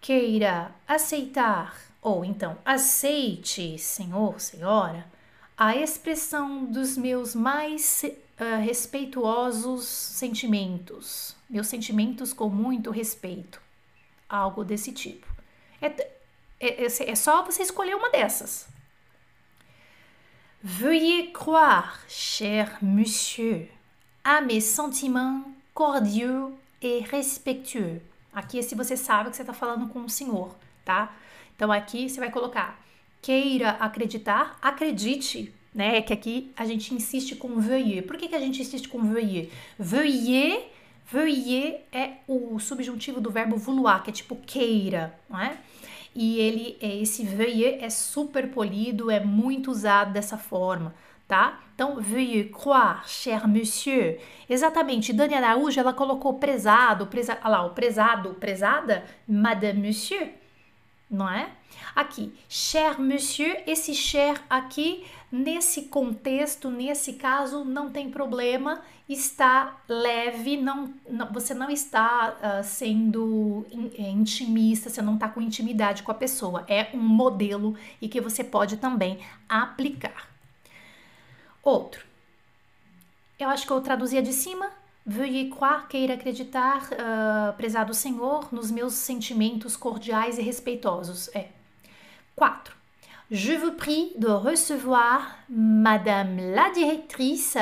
queira 0.00 0.74
aceitar, 0.88 1.76
ou 2.02 2.24
então 2.24 2.58
aceite, 2.64 3.78
senhor, 3.78 4.40
senhora, 4.40 5.06
a 5.56 5.76
expressão 5.76 6.64
dos 6.64 6.96
meus 6.96 7.34
mais 7.34 8.02
uh, 8.04 8.60
respeituosos 8.60 9.84
sentimentos, 9.86 11.36
meus 11.48 11.68
sentimentos 11.68 12.32
com 12.32 12.48
muito 12.48 12.90
respeito, 12.90 13.62
algo 14.28 14.64
desse 14.64 14.92
tipo. 14.92 15.33
É, 15.86 16.14
É, 16.60 16.84
é, 16.84 17.10
é 17.10 17.14
só 17.14 17.44
você 17.44 17.62
escolher 17.62 17.94
uma 17.94 18.10
dessas. 18.10 18.66
Veuillez 20.62 21.30
croire, 21.32 21.98
cher 22.08 22.78
monsieur, 22.82 23.68
à 24.22 24.40
mes 24.40 24.64
sentiments 24.64 25.44
cordiaux 25.74 26.52
et 26.80 27.00
respectueux. 27.00 28.00
Aqui 28.32 28.58
é 28.58 28.62
se 28.62 28.74
você 28.74 28.96
sabe 28.96 29.30
que 29.30 29.36
você 29.36 29.42
está 29.42 29.52
falando 29.52 29.88
com 29.88 30.00
o 30.04 30.08
senhor, 30.08 30.56
tá? 30.84 31.14
Então 31.54 31.70
aqui 31.70 32.08
você 32.08 32.18
vai 32.18 32.30
colocar 32.30 32.80
queira 33.20 33.70
acreditar, 33.72 34.58
acredite, 34.62 35.52
né? 35.74 35.98
É 35.98 36.02
que 36.02 36.12
aqui 36.12 36.52
a 36.56 36.64
gente 36.64 36.94
insiste 36.94 37.36
com 37.36 37.60
veuillez. 37.60 38.04
Por 38.06 38.16
que, 38.16 38.28
que 38.28 38.34
a 38.34 38.40
gente 38.40 38.60
insiste 38.62 38.88
com 38.88 39.02
veuillez? 39.02 39.52
Veuillez, 39.78 40.64
veuillez 41.04 41.80
é 41.92 42.14
o 42.26 42.58
subjuntivo 42.58 43.20
do 43.20 43.30
verbo 43.30 43.56
vouloir, 43.56 44.02
que 44.02 44.10
é 44.10 44.12
tipo 44.12 44.36
queira, 44.36 45.18
não 45.28 45.40
é? 45.40 45.56
E 46.14 46.38
ele, 46.38 46.76
é, 46.80 46.96
esse 46.96 47.24
veuillez 47.24 47.82
é 47.82 47.90
super 47.90 48.50
polido, 48.50 49.10
é 49.10 49.20
muito 49.20 49.70
usado 49.70 50.12
dessa 50.12 50.38
forma, 50.38 50.94
tá? 51.26 51.60
Então, 51.74 52.00
veuillez 52.00 52.50
croire, 52.52 53.00
cher 53.06 53.48
monsieur. 53.48 54.20
Exatamente, 54.48 55.12
Dani 55.12 55.34
Araújo, 55.34 55.78
ela 55.78 55.92
colocou 55.92 56.34
prezado, 56.34 57.06
preza, 57.08 57.36
lá, 57.44 57.64
o 57.64 57.70
prezado, 57.70 58.34
prezada, 58.34 59.04
madame 59.26 59.88
monsieur, 59.88 60.28
não 61.14 61.28
é? 61.28 61.50
Aqui, 61.94 62.32
cher 62.48 63.00
monsieur, 63.00 63.62
esse 63.66 63.94
cher 63.94 64.42
aqui, 64.50 65.04
nesse 65.30 65.82
contexto, 65.82 66.70
nesse 66.70 67.14
caso, 67.14 67.64
não 67.64 67.90
tem 67.90 68.10
problema, 68.10 68.82
está 69.08 69.80
leve, 69.88 70.56
não, 70.56 70.92
não 71.08 71.32
você 71.32 71.54
não 71.54 71.70
está 71.70 72.36
uh, 72.36 72.64
sendo 72.64 73.66
é, 73.98 74.10
intimista, 74.10 74.88
você 74.88 75.02
não 75.02 75.14
está 75.14 75.28
com 75.28 75.40
intimidade 75.40 76.02
com 76.02 76.10
a 76.10 76.14
pessoa. 76.14 76.64
É 76.68 76.88
um 76.94 77.00
modelo 77.00 77.76
e 78.00 78.08
que 78.08 78.20
você 78.20 78.42
pode 78.42 78.76
também 78.76 79.18
aplicar. 79.48 80.28
Outro. 81.62 82.04
Eu 83.38 83.48
acho 83.48 83.66
que 83.66 83.72
eu 83.72 83.80
traduzia 83.80 84.22
de 84.22 84.32
cima. 84.32 84.70
Veuillez 85.06 85.50
croire, 85.50 85.86
queira 85.86 86.14
acreditar, 86.14 86.88
uh, 86.92 87.54
prezado 87.56 87.92
Senhor, 87.92 88.48
nos 88.52 88.70
meus 88.70 88.94
sentimentos 88.94 89.76
cordiais 89.76 90.38
e 90.38 90.42
respeitosos. 90.42 91.28
É, 91.34 91.48
4. 92.34 92.74
Je 93.30 93.56
vous 93.56 93.72
prie 93.72 94.12
de 94.16 94.28
recevoir, 94.28 95.44
Madame 95.48 96.54
la 96.54 96.70
directrice, 96.70 97.58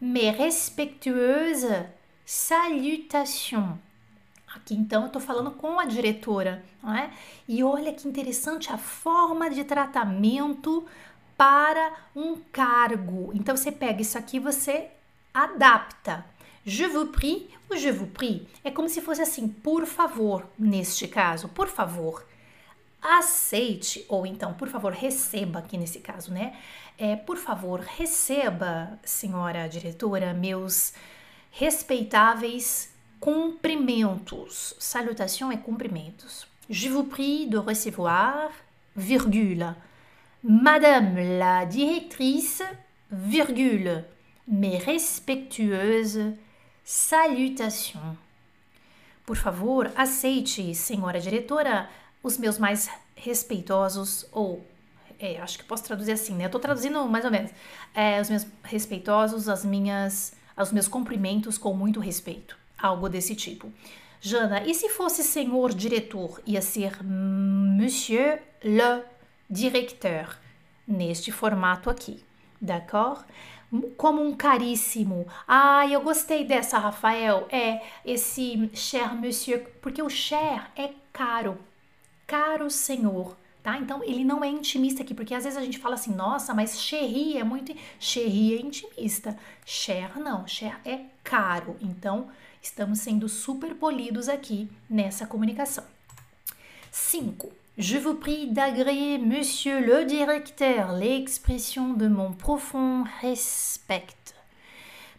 mes 0.00 0.30
respectueuses 0.30 1.86
salutations. 2.24 3.78
Aqui 4.54 4.74
então 4.74 5.02
eu 5.02 5.06
estou 5.06 5.20
falando 5.20 5.50
com 5.50 5.80
a 5.80 5.84
diretora, 5.84 6.64
não 6.82 6.94
é? 6.94 7.10
E 7.48 7.62
olha 7.62 7.92
que 7.92 8.06
interessante 8.06 8.72
a 8.72 8.78
forma 8.78 9.50
de 9.50 9.64
tratamento 9.64 10.86
para 11.36 11.92
um 12.14 12.36
cargo. 12.52 13.32
Então 13.34 13.56
você 13.56 13.72
pega 13.72 14.00
isso 14.00 14.16
aqui, 14.16 14.38
você 14.38 14.90
adapta. 15.32 16.24
Je 16.66 16.84
vous 16.84 17.06
prie, 17.06 17.48
o 17.70 17.76
je 17.76 17.90
vous 17.90 18.06
prie 18.06 18.46
é 18.64 18.70
como 18.70 18.88
se 18.88 19.00
fosse 19.00 19.20
assim, 19.20 19.48
por 19.48 19.86
favor, 19.86 20.44
neste 20.58 21.06
caso, 21.06 21.48
por 21.48 21.68
favor 21.68 22.24
aceite, 23.04 24.04
ou 24.08 24.26
então, 24.26 24.54
por 24.54 24.68
favor, 24.68 24.92
receba, 24.92 25.58
aqui 25.58 25.76
nesse 25.76 26.00
caso, 26.00 26.32
né? 26.32 26.56
É, 26.96 27.14
por 27.14 27.36
favor, 27.36 27.80
receba, 27.80 28.98
senhora 29.04 29.68
diretora, 29.68 30.32
meus 30.32 30.94
respeitáveis 31.50 32.90
cumprimentos. 33.20 34.74
Salutation 34.78 35.52
é 35.52 35.56
cumprimentos. 35.56 36.46
Je 36.68 36.88
vous 36.88 37.04
prie 37.04 37.46
de 37.46 37.58
recevoir, 37.58 38.50
virgule, 38.96 39.74
Madame 40.42 41.38
la 41.38 41.64
directrice, 41.64 42.62
virgule, 43.10 44.04
mes 44.46 44.78
respectueuses 44.78 46.34
salutations. 46.84 48.16
Por 49.24 49.36
favor, 49.36 49.90
aceite, 49.96 50.74
senhora 50.74 51.18
diretora, 51.18 51.88
os 52.22 52.36
meus 52.36 52.58
mais 52.58 52.90
respeitosos, 53.16 54.26
ou 54.30 54.64
é, 55.18 55.40
acho 55.40 55.58
que 55.58 55.64
posso 55.64 55.84
traduzir 55.84 56.12
assim, 56.12 56.34
né? 56.34 56.44
Eu 56.44 56.50
tô 56.50 56.58
traduzindo 56.58 57.02
mais 57.06 57.24
ou 57.24 57.30
menos. 57.30 57.50
É, 57.94 58.20
os 58.20 58.28
meus 58.28 58.46
respeitosos, 58.62 59.48
as 59.48 59.64
minhas, 59.64 60.34
os 60.56 60.72
meus 60.72 60.86
cumprimentos 60.86 61.56
com 61.56 61.72
muito 61.72 62.00
respeito. 62.00 62.56
Algo 62.76 63.08
desse 63.08 63.34
tipo. 63.34 63.72
Jana, 64.20 64.62
e 64.64 64.74
se 64.74 64.88
fosse 64.88 65.22
senhor 65.22 65.72
diretor? 65.72 66.40
Ia 66.46 66.60
ser 66.60 67.02
Monsieur 67.02 68.42
le 68.62 69.02
Directeur, 69.48 70.36
neste 70.86 71.30
formato 71.30 71.88
aqui, 71.90 72.24
d'accord? 72.60 73.22
Como 73.96 74.22
um 74.22 74.34
caríssimo. 74.34 75.26
Ah, 75.46 75.86
eu 75.86 76.00
gostei 76.00 76.44
dessa, 76.44 76.78
Rafael. 76.78 77.46
É 77.50 77.82
esse 78.04 78.70
cher 78.74 79.14
monsieur, 79.14 79.66
porque 79.80 80.02
o 80.02 80.08
cher 80.08 80.70
é 80.76 80.90
caro, 81.12 81.58
caro 82.26 82.70
senhor, 82.70 83.36
tá? 83.62 83.78
Então 83.78 84.02
ele 84.04 84.24
não 84.24 84.44
é 84.44 84.48
intimista 84.48 85.02
aqui, 85.02 85.14
porque 85.14 85.34
às 85.34 85.44
vezes 85.44 85.58
a 85.58 85.64
gente 85.64 85.78
fala 85.78 85.94
assim, 85.94 86.14
nossa, 86.14 86.52
mas 86.54 86.80
chéri 86.80 87.38
é 87.38 87.44
muito. 87.44 87.74
Chéri 87.98 88.54
é 88.56 88.60
intimista. 88.60 89.38
Cher 89.64 90.18
não, 90.18 90.46
cher 90.46 90.80
é 90.84 91.00
caro. 91.22 91.76
Então 91.80 92.28
estamos 92.62 93.00
sendo 93.00 93.28
super 93.28 93.74
polidos 93.74 94.28
aqui 94.28 94.68
nessa 94.88 95.26
comunicação. 95.26 95.84
5. 96.90 97.63
Je 97.76 97.98
vous 97.98 98.14
prie 98.14 98.52
d'agréer, 98.52 99.18
monsieur 99.18 99.80
le 99.80 100.04
directeur, 100.04 100.92
l'expression 100.92 101.92
de 101.92 102.06
mon 102.06 102.32
profond 102.32 103.02
respect. 103.20 104.32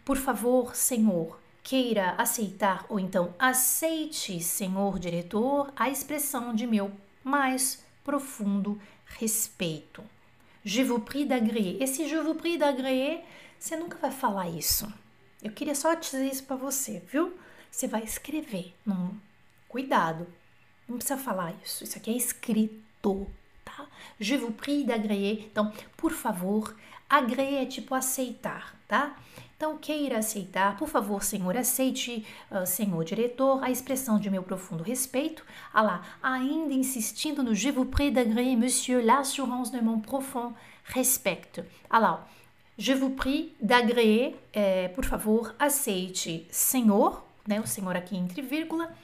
Por 0.06 0.16
favor, 0.16 0.74
senhor, 0.74 1.38
queira 1.62 2.14
aceitar 2.16 2.86
ou 2.88 2.98
então 2.98 3.34
aceite, 3.38 4.40
senhor 4.40 4.98
diretor, 4.98 5.70
a 5.76 5.90
expressão 5.90 6.54
de 6.54 6.66
meu 6.66 6.90
mais 7.22 7.84
profundo 8.02 8.80
respeito. 9.04 10.02
Je 10.64 10.82
vous 10.82 11.00
prie 11.00 11.26
d'agréer. 11.26 11.76
Esse 11.82 12.08
je 12.08 12.16
vous 12.16 12.36
prie 12.36 12.56
d'agréer, 12.56 13.22
você 13.58 13.76
nunca 13.76 13.98
vai 13.98 14.10
falar 14.10 14.48
isso. 14.48 14.90
Eu 15.42 15.52
queria 15.52 15.74
só 15.74 15.92
dizer 15.92 16.24
isso 16.24 16.44
para 16.44 16.56
você, 16.56 17.02
viu? 17.06 17.34
Você 17.70 17.86
vai 17.86 18.02
escrever. 18.02 18.74
Não, 18.86 19.14
cuidado. 19.68 20.26
Não 20.88 20.96
precisa 20.96 21.18
falar 21.18 21.54
isso. 21.64 21.84
Isso 21.84 21.98
aqui 21.98 22.10
é 22.10 22.16
escrito, 22.16 23.26
tá? 23.64 23.86
Je 24.20 24.36
vous 24.36 24.52
prie 24.52 24.84
d'agréer. 24.84 25.48
Então, 25.50 25.72
por 25.96 26.12
favor, 26.12 26.74
agréer 27.08 27.62
é 27.62 27.66
tipo 27.66 27.94
aceitar, 27.94 28.76
tá? 28.86 29.16
Então, 29.56 29.78
queira 29.78 30.18
aceitar, 30.18 30.76
por 30.76 30.86
favor, 30.86 31.22
senhor, 31.22 31.56
aceite, 31.56 32.26
uh, 32.50 32.66
senhor 32.66 33.02
diretor, 33.04 33.64
a 33.64 33.70
expressão 33.70 34.18
de 34.20 34.28
meu 34.28 34.42
profundo 34.42 34.84
respeito. 34.84 35.42
Ah 35.72 35.80
lá, 35.80 36.02
ainda 36.22 36.74
insistindo 36.74 37.42
no 37.42 37.54
je 37.54 37.70
vous 37.70 37.86
prie 37.86 38.10
d'agréer, 38.10 38.54
monsieur, 38.54 39.02
l'assurance 39.02 39.72
de 39.72 39.80
mon 39.80 39.98
profond 39.98 40.52
respect. 40.84 41.64
Ah 41.88 41.98
lá, 41.98 42.28
je 42.76 42.92
vous 42.92 43.14
prie 43.16 43.54
d'agréer, 43.58 44.36
é, 44.52 44.88
por 44.88 45.06
favor, 45.06 45.54
aceite, 45.58 46.46
senhor, 46.50 47.24
né, 47.48 47.58
o 47.58 47.66
senhor 47.66 47.96
aqui 47.96 48.14
entre 48.14 48.42
vírgula, 48.42 48.94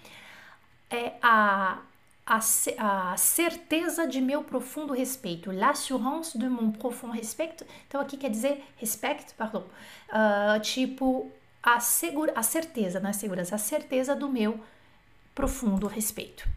é 0.92 1.14
a 1.22 1.78
a, 2.24 2.38
a, 2.78 3.16
certeza 3.16 4.06
de 4.06 4.20
meu 4.20 4.44
profundo 4.44 4.94
respeito, 4.94 5.50
l'assurance 5.50 6.38
de 6.38 6.48
mon 6.48 6.70
profond 6.70 7.12
respect. 7.16 7.64
Então 7.88 8.00
aqui 8.00 8.16
quer 8.16 8.30
dizer 8.30 8.64
respect, 8.76 9.34
pardon, 9.34 9.64
uh, 10.08 10.60
tipo 10.60 11.30
a, 11.62 11.80
segura, 11.80 12.32
a 12.36 12.42
certeza, 12.42 13.00
não 13.00 13.10
é 13.10 13.12
segurança, 13.12 13.54
a 13.54 13.58
certeza 13.58 14.14
do 14.14 14.28
meu 14.28 14.58
profundo 15.34 15.86
respeito. 15.86 16.48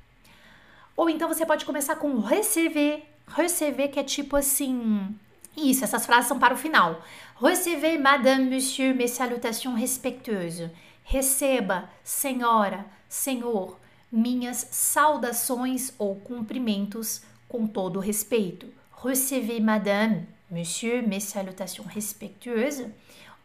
Ou 0.96 1.10
então 1.10 1.27
você 1.27 1.46
pode 1.46 1.65
começar 1.65 1.96
com 1.96 2.20
receber, 2.20 3.04
receber 3.27 3.89
que 3.89 4.00
é 4.00 4.04
tipo 4.04 4.36
assim, 4.36 5.15
isso, 5.58 5.84
essas 5.84 6.06
frases 6.06 6.27
são 6.27 6.39
para 6.39 6.54
o 6.54 6.58
final. 6.58 7.01
Recevez, 7.42 8.00
madame, 8.00 8.50
monsieur, 8.50 8.96
mes 8.96 9.12
salutations 9.12 9.77
respectueuses. 9.77 10.72
Receba, 11.04 11.89
senhora, 12.04 12.86
senhor, 13.10 13.77
minhas 14.15 14.67
saudações 14.72 15.93
ou 16.00 16.15
cumprimentos 16.15 17.22
com 17.50 17.67
todo 17.67 18.00
respeito. 18.00 18.67
Recevez, 19.03 19.62
madame, 19.62 20.25
monsieur, 20.50 21.05
mes 21.05 21.25
salutations 21.25 21.86
respectueuses. 21.88 22.88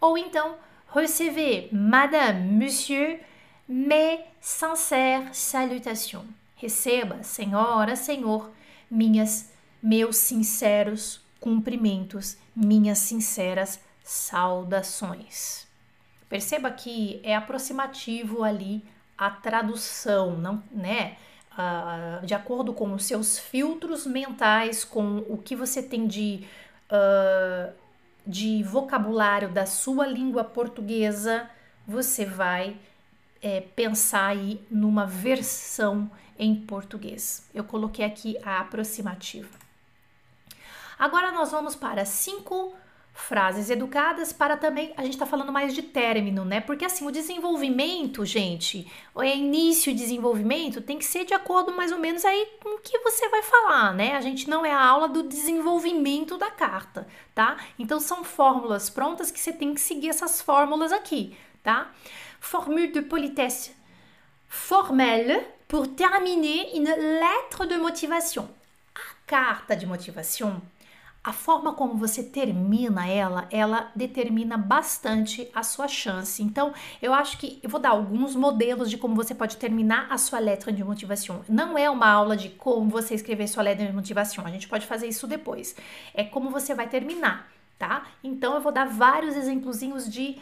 Ou 0.00 0.17
então, 0.17 0.55
recevez, 0.95 1.71
madame, 1.73 2.49
monsieur, 2.53 3.19
mes 3.69 4.21
sincères 4.41 5.37
salutations. 5.37 6.25
Receba, 6.55 7.23
senhora, 7.25 7.97
senhor, 7.97 8.50
minhas, 8.89 9.50
meus 9.83 10.19
sinceros 10.19 11.21
cumprimentos, 11.41 12.37
minhas 12.55 12.99
sinceras 12.99 13.81
saudações. 14.05 15.67
Perceba 16.29 16.71
que 16.71 17.21
é 17.25 17.35
aproximativo 17.35 18.45
ali 18.45 18.85
a 19.21 19.31
tradução, 19.31 20.37
não, 20.37 20.62
né? 20.73 21.17
uh, 21.61 22.25
de 22.25 22.35
acordo 22.35 22.73
com 22.73 22.93
os 22.95 23.05
seus 23.05 23.39
filtros 23.39 24.07
mentais, 24.07 24.85
com 24.85 25.19
o 25.29 25.37
que 25.37 25.55
você 25.55 25.83
tem 25.83 26.07
de, 26.07 26.45
uh, 26.91 27.73
de 28.27 28.62
vocabulário 28.62 29.50
da 29.50 29.67
sua 29.67 30.07
língua 30.07 30.45
portuguesa, 30.45 31.49
você 31.87 32.25
vai 32.25 32.77
é, 33.43 33.61
pensar 33.61 34.27
aí 34.27 34.61
numa 34.71 35.07
versão 35.07 36.11
em 36.39 36.55
português. 36.55 37.49
Eu 37.55 37.65
coloquei 37.65 38.05
aqui 38.05 38.37
a 38.43 38.61
aproximativa. 38.61 39.59
Agora 40.99 41.33
nós 41.33 41.50
vamos 41.50 41.75
para 41.75 42.05
cinco 42.05 42.75
frases 43.21 43.71
educadas 43.71 44.33
para 44.33 44.57
também 44.57 44.93
a 44.97 45.03
gente 45.03 45.15
está 45.15 45.27
falando 45.27 45.53
mais 45.53 45.75
de 45.75 45.83
término, 45.83 46.45
né? 46.45 46.61
Porque 46.61 46.85
assim, 46.85 47.07
o 47.07 47.11
desenvolvimento, 47.11 48.25
gente, 48.25 48.91
o 49.15 49.23
início 49.23 49.93
de 49.93 50.00
desenvolvimento 50.00 50.81
tem 50.81 50.99
que 50.99 51.05
ser 51.05 51.25
de 51.25 51.35
acordo 51.35 51.73
mais 51.73 51.93
ou 51.93 51.99
menos 51.99 52.25
aí 52.25 52.49
com 52.62 52.77
o 52.77 52.81
que 52.81 52.99
você 53.00 53.29
vai 53.29 53.43
falar, 53.43 53.95
né? 53.95 54.17
A 54.17 54.21
gente 54.21 54.49
não 54.49 54.65
é 54.65 54.73
a 54.73 54.85
aula 54.85 55.09
do 55.09 55.23
desenvolvimento 55.23 56.37
da 56.37 56.50
carta, 56.50 57.07
tá? 57.35 57.57
Então 57.79 58.00
são 58.00 58.25
fórmulas 58.25 58.91
prontas 58.91 59.31
que 59.31 59.39
você 59.39 59.53
tem 59.53 59.75
que 59.75 59.81
seguir 59.81 60.09
essas 60.09 60.41
fórmulas 60.41 60.93
aqui, 60.93 61.37
tá? 61.62 61.93
Formule 62.41 62.89
de 62.89 63.03
politesse 63.03 63.79
formelle 64.50 65.47
pour 65.69 65.87
terminer 65.87 66.75
une 66.75 66.91
lettre 67.21 67.67
de 67.67 67.79
motivation. 67.79 68.49
A 68.95 69.15
carta 69.25 69.77
de 69.77 69.87
motivação 69.87 70.61
a 71.23 71.33
forma 71.35 71.75
como 71.75 71.97
você 71.97 72.23
termina 72.23 73.07
ela, 73.07 73.47
ela 73.50 73.93
determina 73.95 74.57
bastante 74.57 75.50
a 75.55 75.62
sua 75.62 75.87
chance. 75.87 76.43
Então, 76.43 76.73
eu 77.03 77.12
acho 77.12 77.37
que 77.37 77.59
eu 77.62 77.69
vou 77.69 77.79
dar 77.79 77.91
alguns 77.91 78.35
modelos 78.35 78.89
de 78.89 78.97
como 78.97 79.15
você 79.15 79.35
pode 79.35 79.59
terminar 79.59 80.07
a 80.11 80.17
sua 80.17 80.39
letra 80.39 80.73
de 80.73 80.83
motivação. 80.83 81.45
Não 81.47 81.77
é 81.77 81.91
uma 81.91 82.09
aula 82.09 82.37
de 82.37 82.49
como 82.49 82.89
você 82.89 83.15
escrever 83.15 83.49
sua 83.49 83.62
letra 83.62 83.87
de 83.87 83.93
motivação, 83.93 84.47
a 84.47 84.50
gente 84.50 84.67
pode 84.67 84.87
fazer 84.87 85.09
isso 85.09 85.27
depois. 85.27 85.77
É 86.15 86.25
como 86.25 86.49
você 86.49 86.75
vai 86.75 86.89
terminar, 86.89 87.53
tá? 87.79 88.07
Então, 88.25 88.55
eu 88.55 88.61
vou 88.62 88.73
dar 88.73 88.87
vários 88.87 89.37
exemplozinhos 89.37 90.11
de 90.11 90.39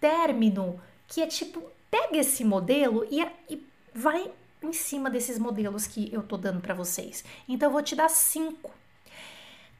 término, 0.00 0.80
que 1.08 1.20
é 1.20 1.26
tipo, 1.26 1.62
pega 1.90 2.16
esse 2.16 2.42
modelo 2.42 3.06
e, 3.10 3.22
e 3.50 3.62
vai 3.94 4.30
em 4.62 4.72
cima 4.72 5.10
desses 5.10 5.38
modelos 5.38 5.86
que 5.86 6.08
eu 6.10 6.22
tô 6.22 6.38
dando 6.38 6.60
para 6.60 6.72
vocês. 6.72 7.22
Então, 7.46 7.68
eu 7.68 7.72
vou 7.72 7.82
te 7.82 7.94
dar 7.94 8.08
cinco 8.08 8.70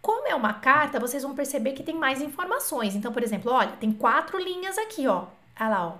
como 0.03 0.27
é 0.27 0.35
uma 0.35 0.53
carta, 0.55 0.99
vocês 0.99 1.23
vão 1.23 1.33
perceber 1.33 1.73
que 1.73 1.83
tem 1.85 1.95
mais 1.95 2.21
informações. 2.21 2.97
Então, 2.97 3.13
por 3.13 3.23
exemplo, 3.23 3.53
olha, 3.53 3.71
tem 3.79 3.93
quatro 3.93 4.37
linhas 4.37 4.77
aqui, 4.77 5.07
ó. 5.07 5.27
Olha 5.59 5.69
lá, 5.69 5.87
ó. 5.87 5.95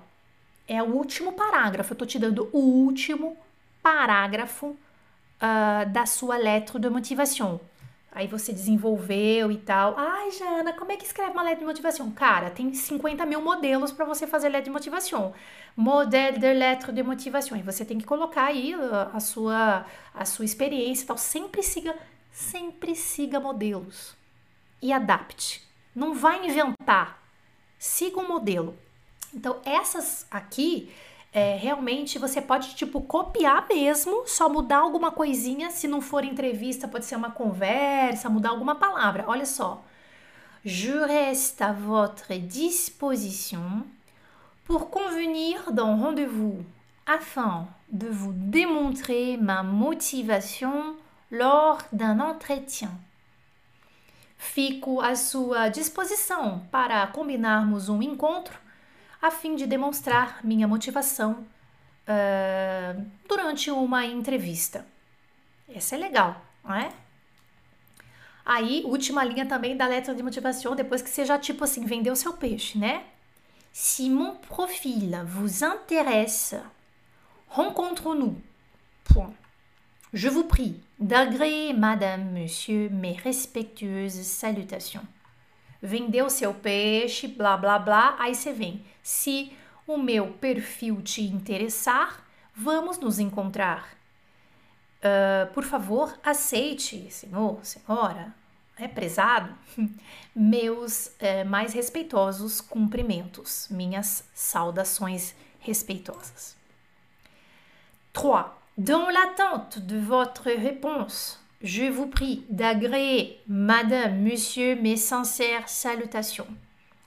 É 0.67 0.83
o 0.83 0.87
último 0.87 1.33
parágrafo. 1.33 1.93
Eu 1.93 1.99
tô 1.99 2.05
te 2.05 2.19
dando 2.19 2.49
o 2.53 2.59
último 2.59 3.37
parágrafo 3.81 4.67
uh, 4.67 5.89
da 5.93 6.05
sua 6.05 6.37
letra 6.37 6.81
de 6.81 6.91
motivação. 6.91 7.61
Aí 8.15 8.27
você 8.27 8.53
desenvolveu 8.53 9.51
e 9.51 9.57
tal. 9.57 9.95
Ai, 9.97 10.33
Jana, 10.33 10.73
como 10.73 10.93
é 10.93 10.97
que 10.97 11.05
escreve 11.05 11.31
uma 11.31 11.43
letra 11.43 11.61
de 11.61 11.65
motivação? 11.65 12.11
Cara, 12.11 12.51
tem 12.51 12.75
50 12.75 13.25
mil 13.25 13.41
modelos 13.41 13.93
para 13.93 14.05
você 14.05 14.27
fazer 14.27 14.49
letra 14.49 14.65
de 14.65 14.71
motivação. 14.71 15.33
Modelo 15.77 16.39
de 16.39 16.53
letra 16.53 16.93
de 16.93 17.03
motivação. 17.03 17.57
E 17.57 17.63
você 17.63 17.85
tem 17.85 17.99
que 17.99 18.05
colocar 18.05 18.47
aí 18.47 18.75
a, 18.75 19.11
a 19.15 19.21
sua, 19.21 19.87
a 20.13 20.25
sua 20.25 20.45
experiência 20.45 21.05
e 21.05 21.07
tal. 21.07 21.17
Sempre 21.17 21.63
siga 21.63 21.95
sempre 22.33 22.97
siga 22.97 23.39
modelos 23.39 24.17
e 24.81 24.93
adapte. 24.93 25.63
Não 25.95 26.15
vai 26.15 26.47
inventar, 26.47 27.23
siga 27.79 28.19
um 28.19 28.27
modelo. 28.27 28.77
Então, 29.35 29.61
essas 29.65 30.27
aqui, 30.31 30.93
é, 31.33 31.57
realmente 31.57 32.19
você 32.19 32.41
pode, 32.41 32.75
tipo, 32.75 33.01
copiar 33.03 33.67
mesmo, 33.69 34.25
só 34.27 34.49
mudar 34.49 34.79
alguma 34.79 35.11
coisinha. 35.11 35.71
Se 35.71 35.87
não 35.87 36.01
for 36.01 36.25
entrevista, 36.25 36.89
pode 36.89 37.05
ser 37.05 37.17
uma 37.17 37.31
conversa, 37.31 38.29
mudar 38.29 38.51
alguma 38.51 38.75
palavra. 38.75 39.25
Olha 39.27 39.47
só. 39.47 39.85
Je 40.65 40.93
reste 40.93 41.61
à 41.63 41.73
votre 41.73 42.39
disposition 42.39 43.85
pour 44.65 44.91
convenir 44.91 45.73
d'un 45.73 45.97
rendez-vous 45.97 46.65
afin 47.05 47.67
de 47.89 48.09
vous 48.09 48.33
démontrer 48.33 49.37
ma 49.37 49.65
motivation 49.65 50.95
lors 51.33 51.83
d'un 51.91 52.21
entretien. 52.21 52.91
Fico 54.37 55.01
à 55.01 55.17
sua 55.17 55.69
disposição 55.69 56.61
para 56.71 57.07
combinarmos 57.07 57.89
um 57.89 58.03
encontro 58.03 58.59
a 59.21 59.31
fim 59.31 59.57
de 59.57 59.67
demonstrar 59.67 60.45
minha 60.45 60.69
motivação 60.69 61.47
uh, 62.07 63.07
durante 63.27 63.71
uma 63.71 64.05
entrevista. 64.05 64.85
Essa 65.69 65.95
é 65.95 65.99
legal, 65.99 66.45
não 66.63 66.75
é? 66.75 66.93
Aí, 68.45 68.83
última 68.85 69.25
linha 69.25 69.47
também 69.47 69.77
da 69.77 69.87
letra 69.87 70.15
de 70.15 70.23
motivação, 70.23 70.75
depois 70.75 71.01
que 71.01 71.09
você 71.09 71.25
já, 71.25 71.39
tipo 71.39 71.63
assim, 71.65 71.87
vendeu 71.87 72.15
seu 72.17 72.33
peixe, 72.33 72.77
né? 72.77 73.05
Si 73.73 74.11
mon 74.11 74.35
profil 74.37 75.25
vous 75.25 75.63
intéresse, 75.63 76.61
rencontrons-nous. 77.49 78.37
Point. 79.05 79.42
Je 80.13 80.29
vous 80.29 80.45
prie 80.45 80.79
d'agréer, 80.99 81.73
madame, 81.73 82.33
monsieur, 82.33 82.91
mes 82.91 83.15
respectueuses 83.15 84.27
salutations. 84.27 85.07
Vendeu 85.83 86.29
seu 86.29 86.53
peixe, 86.53 87.27
blá 87.27 87.57
blá 87.57 87.79
blá, 87.79 88.15
aí 88.19 88.35
você 88.35 88.53
vem. 88.53 88.85
Se 89.03 89.51
o 89.87 89.97
meu 89.97 90.35
perfil 90.35 91.01
te 91.01 91.23
interessar, 91.23 92.23
vamos 92.55 92.99
nos 92.99 93.19
encontrar. 93.19 93.89
Uh, 94.99 95.51
por 95.55 95.65
favor, 95.65 96.15
aceite, 96.23 97.11
senhor, 97.11 97.65
senhora, 97.65 98.35
é 98.77 98.87
prezado, 98.87 99.53
meus 100.37 101.07
uh, 101.07 101.49
mais 101.49 101.73
respeitosos 101.73 102.61
cumprimentos, 102.61 103.67
minhas 103.71 104.29
saudações 104.35 105.35
respeitosas. 105.59 106.55
3. 108.13 108.62
Dans 108.79 109.11
l'attente 109.11 109.81
de 109.81 109.99
votre 109.99 110.45
réponse, 110.45 111.39
je 111.61 111.85
vous 111.91 112.07
prie 112.07 112.47
d'agréer, 112.49 113.39
madame, 113.47 114.23
monsieur, 114.23 114.77
mes 114.77 114.97
sincères 114.97 115.69
salutations. 115.69 116.47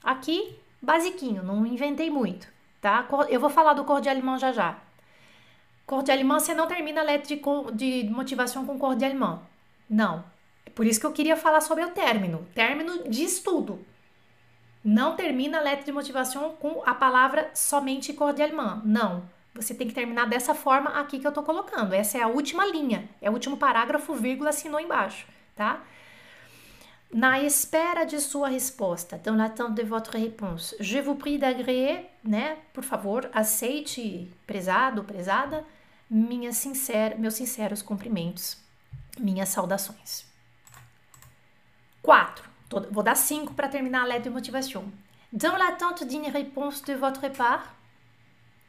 Aqui, 0.03 0.43
basiquinho, 0.79 1.41
não 1.41 1.65
inventei 1.65 2.11
muito, 2.11 2.47
tá? 2.79 3.07
Eu 3.29 3.39
vou 3.39 3.49
falar 3.49 3.73
do 3.73 3.83
cordialement 3.83 4.37
já 4.37 4.51
já. 4.51 4.77
Cordialement, 5.87 6.39
você 6.39 6.53
não 6.53 6.67
termina 6.67 7.01
a 7.01 7.03
letra 7.03 7.35
de, 7.35 8.03
de 8.03 8.09
motivação 8.11 8.63
com 8.63 8.77
cordialement. 8.77 9.39
Não. 9.89 10.23
É 10.67 10.69
por 10.69 10.85
isso 10.85 10.99
que 10.99 11.05
eu 11.07 11.13
queria 11.13 11.35
falar 11.35 11.61
sobre 11.61 11.83
o 11.83 11.89
término. 11.89 12.47
Término 12.53 13.09
de 13.09 13.23
estudo. 13.23 13.83
Não 14.83 15.15
termina 15.15 15.57
a 15.57 15.61
letra 15.61 15.83
de 15.83 15.91
motivação 15.91 16.51
com 16.59 16.83
a 16.85 16.93
palavra 16.93 17.49
somente 17.55 18.13
cordialement. 18.13 18.81
Não. 18.85 19.23
Você 19.55 19.73
tem 19.73 19.87
que 19.87 19.93
terminar 19.93 20.27
dessa 20.27 20.53
forma 20.53 20.89
aqui 20.99 21.17
que 21.17 21.25
eu 21.25 21.31
tô 21.31 21.41
colocando. 21.41 21.93
Essa 21.93 22.17
é 22.17 22.21
a 22.21 22.27
última 22.27 22.65
linha, 22.65 23.09
é 23.21 23.29
o 23.29 23.33
último 23.33 23.55
parágrafo, 23.55 24.13
vírgula, 24.13 24.49
assinou 24.49 24.79
embaixo, 24.79 25.25
tá? 25.55 25.81
Na 27.11 27.41
espera 27.41 28.03
de 28.03 28.19
sua 28.19 28.49
resposta, 28.49 29.17
dans 29.17 29.37
l'attente 29.37 29.75
de 29.75 29.83
votre 29.83 30.17
réponse, 30.17 30.75
je 30.81 30.99
vous 30.99 31.15
prie 31.15 31.37
d'agréer, 31.37 32.09
né? 32.21 32.57
Por 32.73 32.83
favor, 32.83 33.29
aceite, 33.33 34.29
prezado, 34.45 35.05
prezada, 35.05 35.65
minha 36.09 36.51
sincera, 36.51 37.15
meus 37.15 37.35
sinceros 37.35 37.81
cumprimentos, 37.81 38.57
minhas 39.17 39.49
saudações. 39.49 40.25
4. 42.01 42.49
Vou 42.91 43.03
dar 43.03 43.15
5 43.15 43.53
para 43.53 43.69
terminar 43.69 44.01
a 44.01 44.05
letra 44.05 44.23
de 44.23 44.29
motivação. 44.31 44.91
Dans 45.31 45.57
l'attente 45.57 46.05
d'une 46.05 46.29
réponse 46.29 46.81
de 46.81 46.95
votre 46.95 47.29
part, 47.29 47.73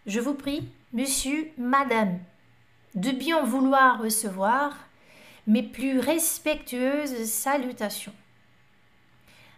je 0.06 0.20
vous 0.20 0.34
prie, 0.34 0.68
monsieur, 0.92 1.50
madame, 1.58 2.20
de 2.94 3.10
bien 3.10 3.42
vouloir 3.42 4.00
recevoir 4.00 4.76
mes 5.46 5.62
plus 5.62 5.98
respectueuses 5.98 7.30
salutations. 7.30 8.14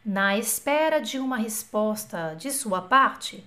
Na 0.04 0.38
espera 0.38 1.00
de 1.00 1.18
uma 1.18 1.36
resposta 1.36 2.34
de 2.34 2.50
sua 2.50 2.80
parte, 2.80 3.44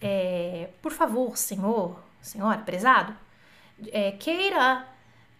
é, 0.00 0.68
por 0.82 0.92
favor, 0.92 1.36
senhor, 1.36 1.98
senhora, 2.20 2.58
prezado, 2.58 3.16
é, 3.90 4.12
queira 4.12 4.86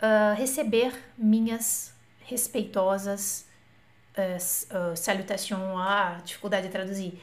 uh, 0.00 0.34
receber 0.36 0.92
minhas 1.16 1.94
respeitosas 2.24 3.46
uh, 4.16 4.92
uh, 4.92 4.96
salutations, 4.96 5.60
ah, 5.76 6.18
dificuldade 6.24 6.66
de 6.66 6.72
traduzir, 6.72 7.20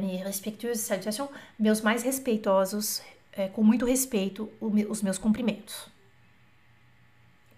minhas 0.00 0.26
respeituosas 0.26 0.80
salutations, 0.80 1.28
meus 1.58 1.80
mais 1.82 2.02
respeitosos 2.02 3.02
é, 3.36 3.48
com 3.48 3.62
muito 3.62 3.84
respeito 3.84 4.50
os 4.60 5.02
meus 5.02 5.18
cumprimentos. 5.18 5.88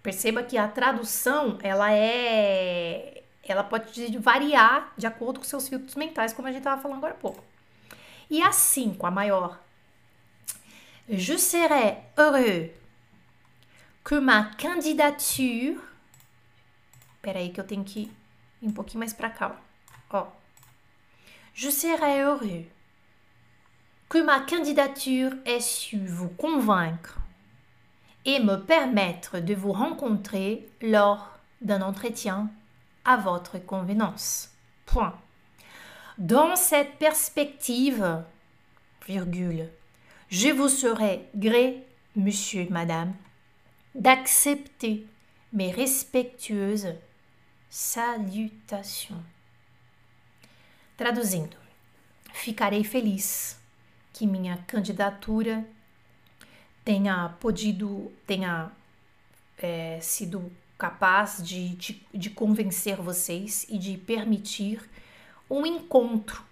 Perceba 0.03 0.43
que 0.43 0.59
a 0.59 0.67
tradução 0.67 1.59
ela 1.63 1.93
é, 1.93 3.23
ela 3.43 3.63
pode 3.63 4.19
variar 4.19 4.93
de 4.97 5.07
acordo 5.07 5.39
com 5.39 5.45
seus 5.45 5.69
filtros 5.69 5.95
mentais, 5.95 6.33
como 6.33 6.49
a 6.49 6.51
gente 6.51 6.61
estava 6.61 6.81
falando 6.81 6.99
agora 6.99 7.15
há 7.15 7.17
pouco. 7.17 7.45
E 8.29 8.43
a 8.43 8.53
cinco, 8.53 9.07
a 9.07 9.11
maior. 9.11 9.61
Je 11.09 11.39
serai 11.39 12.05
heureux 12.17 12.71
que 14.05 14.21
ma 14.21 14.55
candidature. 14.57 15.81
Peraí 17.23 17.51
que 17.51 17.61
eu 17.61 17.67
tenho 17.67 17.85
que 17.85 18.11
ir 18.61 18.67
um 18.69 18.73
pouquinho 18.73 19.01
mais 19.01 19.13
para 19.13 19.31
cá. 19.31 19.59
Ó. 20.11 20.27
Je 21.55 21.73
serais 21.73 22.21
heureux 22.21 22.67
que 24.09 24.19
ma 24.19 24.41
candidature 24.41 25.33
ait 25.45 25.61
su 25.61 25.99
vous 26.07 26.29
convaincre 26.29 27.19
et 28.25 28.41
me 28.41 28.57
permettre 28.57 29.39
de 29.39 29.55
vous 29.55 29.73
rencontrer 29.73 30.69
lors 30.81 31.39
d'un 31.61 31.83
entretien 31.83 32.51
à 33.05 33.17
votre 33.17 33.59
convenance. 33.59 34.51
Point. 34.87 35.19
Dans 36.17 36.57
cette 36.57 36.99
perspective, 36.99 38.23
virgule, 39.07 39.69
je 40.31 40.49
vous 40.49 40.69
serai 40.69 41.27
gré, 41.35 41.85
monsieur, 42.17 42.67
madame, 42.71 43.15
d'accepter 43.95 45.07
mes 45.53 45.71
respectueuses 45.71 46.95
salutations. 47.71 49.23
Traduzindo, 50.97 51.57
ficarei 52.33 52.85
feliz 52.85 53.58
que 54.19 54.27
minha 54.27 54.57
candidatura 54.67 55.65
tenha 56.85 57.37
podido, 57.39 58.11
tenha 58.27 58.73
é, 59.57 60.01
sido 60.01 60.51
capaz 60.77 61.41
de, 61.41 61.69
de, 61.77 62.03
de 62.13 62.29
convencer 62.29 62.97
vocês 62.97 63.65
e 63.69 63.79
de 63.79 63.97
permitir 63.97 64.83
um 65.49 65.65
encontro, 65.65 66.43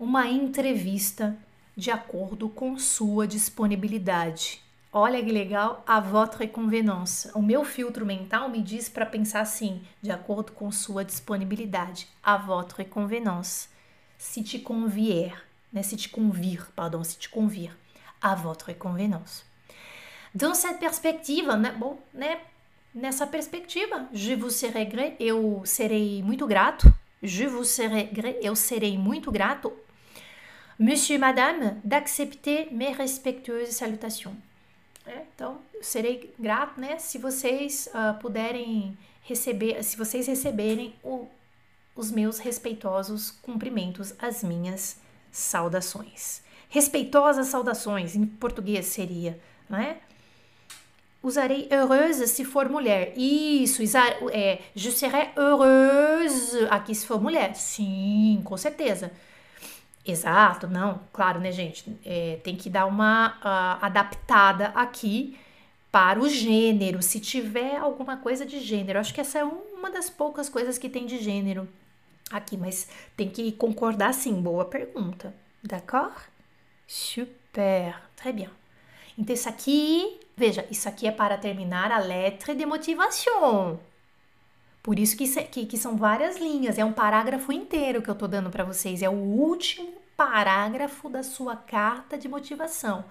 uma 0.00 0.26
entrevista 0.26 1.38
de 1.76 1.92
acordo 1.92 2.48
com 2.48 2.76
sua 2.76 3.24
disponibilidade. 3.24 4.60
Olha 4.92 5.24
que 5.24 5.30
legal, 5.30 5.84
a 5.86 6.00
votre 6.00 6.48
convenance. 6.48 7.30
O 7.36 7.42
meu 7.42 7.64
filtro 7.64 8.04
mental 8.04 8.48
me 8.48 8.60
diz 8.60 8.88
para 8.88 9.06
pensar 9.06 9.42
assim, 9.42 9.80
de 10.02 10.10
acordo 10.10 10.50
com 10.50 10.72
sua 10.72 11.04
disponibilidade, 11.04 12.08
a 12.20 12.36
votre 12.36 12.84
convenance. 12.84 13.68
Se 14.18 14.42
te 14.42 14.58
convier, 14.58 15.40
né? 15.74 15.82
Te 15.82 16.08
convir, 16.08 16.66
pardon, 16.74 17.04
se 17.04 17.18
te 17.18 17.28
convir, 17.28 17.76
a 18.22 18.34
votre 18.34 18.72
convenance. 18.72 19.44
Dans 20.34 20.54
cette 20.54 20.78
perspective, 20.78 21.46
né? 21.56 21.72
Bom, 21.72 21.98
né? 22.14 22.38
Nessa 22.94 23.26
perspectiva, 23.26 24.08
je 24.12 24.36
vous 24.36 24.50
serai 24.50 24.86
gré, 24.86 25.16
eu 25.18 25.62
serei 25.66 26.22
muito 26.22 26.46
grato. 26.46 26.94
Je 27.20 27.44
vous 27.44 27.64
serai 27.64 28.04
gré, 28.04 28.38
eu 28.40 28.54
serei 28.54 28.96
muito 28.96 29.32
grato. 29.32 29.72
Monsieur, 30.78 31.18
madame, 31.18 31.80
d'accepter 31.82 32.72
mes 32.72 32.92
respectueuses 32.96 33.74
salutations. 33.74 34.36
É, 35.06 35.22
então, 35.34 35.60
eu 35.74 35.82
serei 35.82 36.32
grato, 36.38 36.80
né, 36.80 36.98
se 36.98 37.18
vocês 37.18 37.88
uh, 37.92 38.18
puderem 38.20 38.96
receber, 39.22 39.82
se 39.82 39.96
vocês 39.96 40.26
receberem 40.26 40.94
o, 41.02 41.28
os 41.94 42.10
meus 42.10 42.38
respeitosos 42.38 43.30
cumprimentos, 43.42 44.14
as 44.18 44.42
minhas 44.42 44.96
saudações. 45.34 46.42
Respeitosas 46.68 47.48
saudações, 47.48 48.14
em 48.14 48.24
português 48.24 48.86
seria, 48.86 49.38
não 49.68 49.78
é? 49.78 49.96
Usarei 51.20 51.66
heureuse 51.70 52.28
se 52.28 52.44
for 52.44 52.68
mulher. 52.68 53.12
Isso, 53.16 53.82
é, 54.32 54.60
je 54.74 54.92
serai 54.92 55.32
heureuse 55.36 56.66
aqui 56.70 56.94
se 56.94 57.06
for 57.06 57.20
mulher. 57.20 57.54
Sim, 57.56 58.42
com 58.44 58.56
certeza. 58.56 59.10
Exato, 60.06 60.68
não, 60.68 61.00
claro, 61.12 61.40
né, 61.40 61.50
gente? 61.50 61.84
É, 62.04 62.38
tem 62.44 62.54
que 62.54 62.70
dar 62.70 62.86
uma 62.86 63.30
uh, 63.38 63.84
adaptada 63.84 64.66
aqui 64.68 65.36
para 65.90 66.20
o 66.20 66.28
gênero, 66.28 67.02
se 67.02 67.18
tiver 67.18 67.76
alguma 67.76 68.18
coisa 68.18 68.44
de 68.44 68.60
gênero. 68.60 69.00
Acho 69.00 69.14
que 69.14 69.20
essa 69.20 69.38
é 69.38 69.44
uma 69.44 69.90
das 69.90 70.10
poucas 70.10 70.48
coisas 70.48 70.76
que 70.76 70.88
tem 70.88 71.06
de 71.06 71.18
gênero 71.18 71.68
aqui, 72.30 72.56
mas 72.56 72.88
tem 73.16 73.28
que 73.28 73.52
concordar 73.52 74.12
sim. 74.14 74.40
Boa 74.40 74.64
pergunta. 74.64 75.34
D'accord? 75.62 76.14
Super, 76.86 77.94
très 78.16 78.34
bien. 78.34 78.50
Então, 79.16 79.34
isso 79.34 79.48
aqui, 79.48 80.20
veja, 80.36 80.66
isso 80.70 80.88
aqui 80.88 81.06
é 81.06 81.12
para 81.12 81.38
terminar 81.38 81.92
a 81.92 81.98
lettre 81.98 82.54
de 82.54 82.66
motivação. 82.66 83.78
Por 84.82 84.98
isso 84.98 85.16
que, 85.16 85.26
que, 85.44 85.66
que 85.66 85.78
são 85.78 85.96
várias 85.96 86.36
linhas, 86.36 86.78
é 86.78 86.84
um 86.84 86.92
parágrafo 86.92 87.50
inteiro 87.52 88.02
que 88.02 88.10
eu 88.10 88.12
estou 88.12 88.28
dando 88.28 88.50
para 88.50 88.64
vocês, 88.64 89.02
é 89.02 89.08
o 89.08 89.12
último 89.12 89.94
parágrafo 90.14 91.08
da 91.08 91.22
sua 91.22 91.56
carta 91.56 92.18
de 92.18 92.28
motivação. 92.28 93.04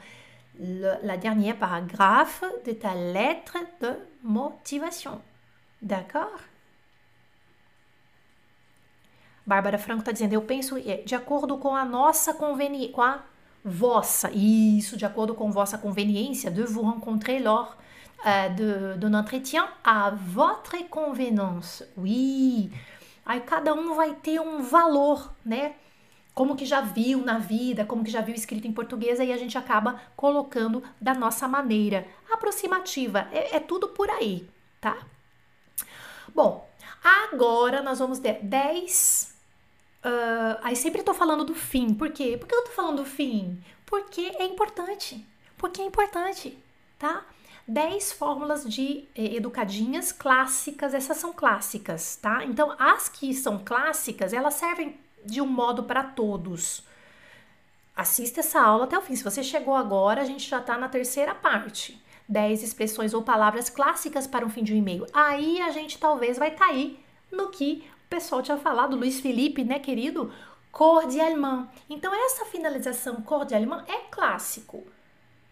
Le, 0.56 1.00
la 1.02 1.16
dernière 1.16 1.58
paragraphe 1.58 2.46
de 2.64 2.76
ta 2.76 2.94
lettre 2.94 3.66
de 3.80 3.96
motivation. 4.22 5.20
D'accord? 5.82 6.40
Bárbara 9.46 9.78
Franco 9.78 10.00
está 10.00 10.12
dizendo, 10.12 10.34
eu 10.34 10.42
penso 10.42 10.78
é, 10.78 10.98
de 10.98 11.16
acordo 11.16 11.58
com 11.58 11.76
a 11.76 11.84
nossa 11.84 12.34
conveniência, 12.34 12.94
com 12.94 13.02
a 13.02 13.24
vossa, 13.64 14.32
isso, 14.32 14.98
de 14.98 15.06
acordo 15.06 15.34
com 15.36 15.52
vossa 15.52 15.78
conveniência, 15.78 16.50
de 16.50 16.64
vous 16.64 16.82
rencontrer 16.82 17.42
lors 17.42 17.70
uh, 17.70 18.54
de, 18.54 18.98
de 18.98 19.16
entretien 19.16 19.66
à 19.84 20.10
votre 20.10 20.84
convenance. 20.86 21.86
Oui. 21.98 22.72
Aí 23.26 23.40
cada 23.42 23.74
um 23.74 23.96
vai 23.96 24.14
ter 24.16 24.40
um 24.40 24.62
valor, 24.62 25.34
né? 25.46 25.76
Como 26.34 26.56
que 26.56 26.66
já 26.66 26.82
viu 26.82 27.24
na 27.24 27.38
vida, 27.38 27.86
como 27.86 28.04
que 28.04 28.10
já 28.12 28.20
viu 28.20 28.34
escrito 28.34 28.68
em 28.68 28.74
português, 28.74 29.20
aí 29.20 29.32
a 29.32 29.38
gente 29.38 29.58
acaba 29.58 30.02
colocando 30.16 30.84
da 31.00 31.14
nossa 31.14 31.48
maneira 31.48 32.08
aproximativa. 32.32 33.28
É, 33.32 33.58
é 33.58 33.60
tudo 33.60 33.90
por 33.90 34.10
aí, 34.10 34.48
tá? 34.82 34.98
Bom, 36.34 36.68
agora 37.04 37.84
nós 37.84 38.00
vamos 38.00 38.18
ter 38.20 38.40
10 38.42 39.33
Uh, 40.04 40.60
aí 40.62 40.76
sempre 40.76 41.02
tô 41.02 41.14
falando 41.14 41.46
do 41.46 41.56
fim. 41.56 41.94
Por 41.94 42.12
quê? 42.12 42.38
Por 42.38 42.48
que 42.48 42.54
eu 42.54 42.66
tô 42.66 42.72
falando 42.72 42.98
do 42.98 43.06
fim? 43.06 43.64
Porque 43.86 44.34
é 44.38 44.46
importante. 44.46 45.26
Porque 45.58 45.82
é 45.82 45.86
importante, 45.86 46.58
tá? 47.00 47.26
10 47.66 48.12
fórmulas 48.14 48.66
de 48.66 49.08
eh, 49.16 49.36
educadinhas 49.36 50.12
clássicas, 50.12 50.94
essas 50.94 51.16
são 51.16 51.32
clássicas, 51.32 52.18
tá? 52.18 52.44
Então, 52.44 52.76
as 52.78 53.08
que 53.08 53.34
são 53.34 53.58
clássicas, 53.64 54.34
elas 54.34 54.56
servem 54.56 54.98
de 55.24 55.40
um 55.40 55.46
modo 55.46 55.84
para 55.84 56.04
todos. 56.04 56.84
Assista 57.96 58.42
essa 58.42 58.62
aula 58.62 58.84
até 58.84 58.98
o 58.98 59.02
fim. 59.02 59.16
Se 59.16 59.24
você 59.24 59.42
chegou 59.42 59.76
agora, 59.76 60.22
a 60.22 60.26
gente 60.26 60.50
já 60.50 60.60
tá 60.60 60.78
na 60.78 60.90
terceira 60.90 61.34
parte. 61.34 62.02
10 62.28 62.64
expressões 62.64 63.14
ou 63.14 63.22
palavras 63.22 63.70
clássicas 63.70 64.28
para 64.28 64.46
um 64.46 64.50
fim 64.50 64.64
de 64.64 64.74
um 64.74 64.78
e-mail. 64.78 65.06
Aí 65.14 65.62
a 65.62 65.70
gente 65.70 65.98
talvez 65.98 66.38
vai 66.38 66.50
estar 66.50 66.66
tá 66.66 66.72
aí 66.72 67.00
no 67.32 67.50
que 67.50 67.84
pessoal 68.14 68.44
tinha 68.44 68.58
falado, 68.58 68.96
Luiz 68.96 69.20
Felipe, 69.20 69.64
né, 69.64 69.80
querido? 69.80 70.32
Cordialement. 70.72 71.68
Então, 71.90 72.14
essa 72.14 72.46
finalização 72.46 73.16
cordialement 73.22 73.84
é 73.88 73.98
clássico, 74.12 74.84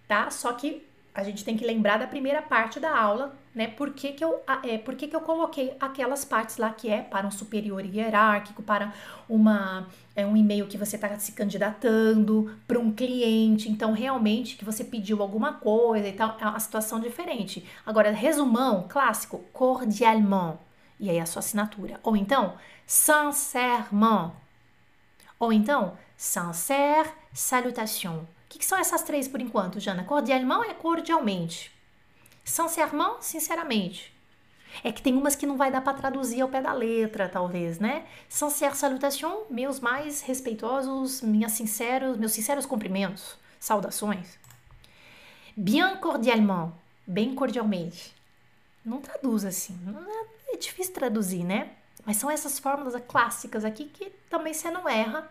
tá? 0.07 0.29
Só 0.29 0.53
que 0.53 0.87
a 1.13 1.23
gente 1.23 1.43
tem 1.43 1.57
que 1.57 1.65
lembrar 1.65 1.97
da 1.97 2.05
primeira 2.05 2.39
parte 2.39 2.79
da 2.79 2.95
aula, 2.95 3.35
né? 3.53 3.65
Por 3.65 3.93
que, 3.93 4.13
que, 4.13 4.23
eu, 4.23 4.41
é, 4.63 4.77
por 4.77 4.95
que, 4.95 5.07
que 5.07 5.15
eu 5.15 5.21
coloquei 5.21 5.75
aquelas 5.79 6.23
partes 6.23 6.57
lá 6.57 6.69
que 6.69 6.87
é 6.87 7.01
para 7.01 7.25
um 7.25 7.31
superior 7.31 7.83
hierárquico, 7.83 8.61
para 8.61 8.93
uma, 9.27 9.87
é, 10.15 10.23
um 10.23 10.37
e-mail 10.37 10.67
que 10.67 10.77
você 10.77 10.97
está 10.97 11.17
se 11.17 11.31
candidatando, 11.31 12.55
para 12.67 12.79
um 12.79 12.91
cliente, 12.91 13.71
então 13.71 13.91
realmente 13.91 14.55
que 14.55 14.63
você 14.63 14.83
pediu 14.83 15.21
alguma 15.21 15.53
coisa 15.53 16.07
e 16.07 16.13
tal, 16.13 16.37
é 16.39 16.45
uma 16.45 16.59
situação 16.59 16.99
diferente. 16.99 17.65
Agora, 17.83 18.11
resumão, 18.11 18.85
clássico, 18.87 19.39
cordialement 19.51 20.59
e 21.01 21.09
aí 21.09 21.19
a 21.19 21.25
sua 21.25 21.39
assinatura. 21.39 21.99
Ou 22.03 22.15
então, 22.15 22.55
sincèrement. 22.85 24.31
Ou 25.39 25.51
então, 25.51 25.97
sincère 26.15 27.11
salutation. 27.33 28.19
O 28.19 28.27
que, 28.47 28.59
que, 28.59 28.65
são 28.65 28.77
essas 28.77 29.01
três 29.01 29.27
por 29.27 29.41
enquanto, 29.41 29.79
Jana? 29.79 30.03
Cordialement 30.03 30.63
é 30.63 30.73
cordialmente. 30.73 31.71
Sincèrement, 32.45 33.17
sinceramente. 33.19 34.13
É 34.83 34.91
que 34.91 35.01
tem 35.01 35.13
umas 35.17 35.35
que 35.35 35.47
não 35.47 35.57
vai 35.57 35.71
dar 35.71 35.81
para 35.81 35.97
traduzir 35.97 36.41
ao 36.41 36.49
pé 36.49 36.61
da 36.61 36.71
letra, 36.71 37.27
talvez, 37.27 37.79
né? 37.79 38.05
Sincère 38.29 38.75
salutation, 38.75 39.45
meus 39.49 39.79
mais 39.79 40.21
respeitosos, 40.21 41.21
minhas 41.21 41.53
sinceros, 41.53 42.17
meus 42.17 42.31
sinceros 42.31 42.65
cumprimentos, 42.65 43.35
saudações. 43.59 44.39
Bien 45.57 45.97
cordialement, 45.97 46.71
bem 47.05 47.35
cordialmente. 47.35 48.15
Não 48.83 49.01
traduz 49.01 49.45
assim, 49.45 49.77
não 49.83 50.01
é 50.01 50.25
difícil 50.61 50.93
traduzir, 50.93 51.43
né? 51.43 51.71
Mas 52.05 52.17
são 52.17 52.29
essas 52.29 52.57
fórmulas 52.59 52.99
clássicas 53.07 53.63
aqui 53.63 53.85
que 53.85 54.09
também 54.29 54.53
você 54.53 54.69
não 54.71 54.87
erra. 54.87 55.29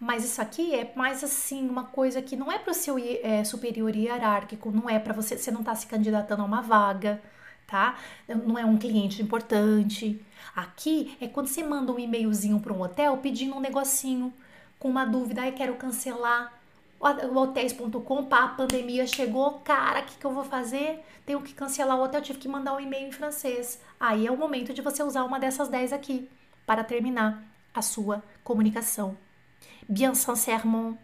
Mas 0.00 0.24
isso 0.24 0.40
aqui 0.40 0.74
é 0.74 0.92
mais 0.94 1.24
assim, 1.24 1.68
uma 1.68 1.84
coisa 1.84 2.22
que 2.22 2.36
não 2.36 2.52
é 2.52 2.58
para 2.58 2.70
o 2.70 2.74
seu 2.74 2.96
é, 2.98 3.42
superior 3.42 3.94
hierárquico, 3.94 4.70
não 4.70 4.88
é 4.88 4.98
para 4.98 5.12
você, 5.12 5.36
você 5.36 5.50
não 5.50 5.60
está 5.60 5.74
se 5.74 5.88
candidatando 5.88 6.42
a 6.42 6.44
uma 6.44 6.62
vaga, 6.62 7.20
tá? 7.66 7.98
Não 8.28 8.56
é 8.56 8.64
um 8.64 8.78
cliente 8.78 9.20
importante. 9.20 10.24
Aqui 10.54 11.16
é 11.20 11.26
quando 11.26 11.48
você 11.48 11.64
manda 11.64 11.92
um 11.92 11.98
e-mailzinho 11.98 12.60
para 12.60 12.72
um 12.72 12.80
hotel 12.80 13.16
pedindo 13.18 13.56
um 13.56 13.60
negocinho, 13.60 14.32
com 14.78 14.88
uma 14.88 15.04
dúvida, 15.04 15.42
ai, 15.42 15.52
quero 15.52 15.74
cancelar 15.74 16.57
hotéis.com, 17.00 18.24
pá, 18.24 18.44
a 18.44 18.48
pandemia 18.48 19.06
chegou, 19.06 19.60
cara, 19.60 20.00
o 20.00 20.04
que, 20.04 20.18
que 20.18 20.24
eu 20.24 20.32
vou 20.32 20.44
fazer? 20.44 21.04
Tenho 21.24 21.40
que 21.40 21.54
cancelar 21.54 21.96
o 21.96 22.02
hotel, 22.02 22.20
tive 22.20 22.38
que 22.38 22.48
mandar 22.48 22.74
um 22.74 22.80
e-mail 22.80 23.08
em 23.08 23.12
francês. 23.12 23.80
Aí 24.00 24.26
é 24.26 24.32
o 24.32 24.36
momento 24.36 24.74
de 24.74 24.82
você 24.82 25.02
usar 25.02 25.24
uma 25.24 25.38
dessas 25.38 25.68
10 25.68 25.92
aqui 25.92 26.28
para 26.66 26.82
terminar 26.82 27.42
a 27.72 27.82
sua 27.82 28.22
comunicação. 28.42 29.16
Bien 29.88 30.14
sincèrement, 30.14 30.98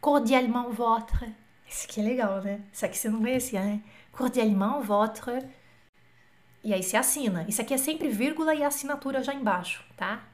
cordialement 0.00 0.70
votre. 0.70 1.34
Isso 1.68 1.86
aqui 1.86 2.00
é 2.00 2.04
legal, 2.04 2.42
né? 2.42 2.60
Isso 2.72 2.84
aqui 2.84 2.98
você 2.98 3.08
não 3.08 3.20
conhecia, 3.20 3.62
né? 3.62 3.80
Cordialement 4.10 4.80
votre. 4.80 5.46
E 6.64 6.74
aí 6.74 6.82
você 6.82 6.96
assina. 6.96 7.46
Isso 7.48 7.60
aqui 7.60 7.72
é 7.72 7.78
sempre 7.78 8.08
vírgula 8.08 8.54
e 8.54 8.64
assinatura 8.64 9.22
já 9.22 9.32
embaixo, 9.32 9.84
tá? 9.96 10.24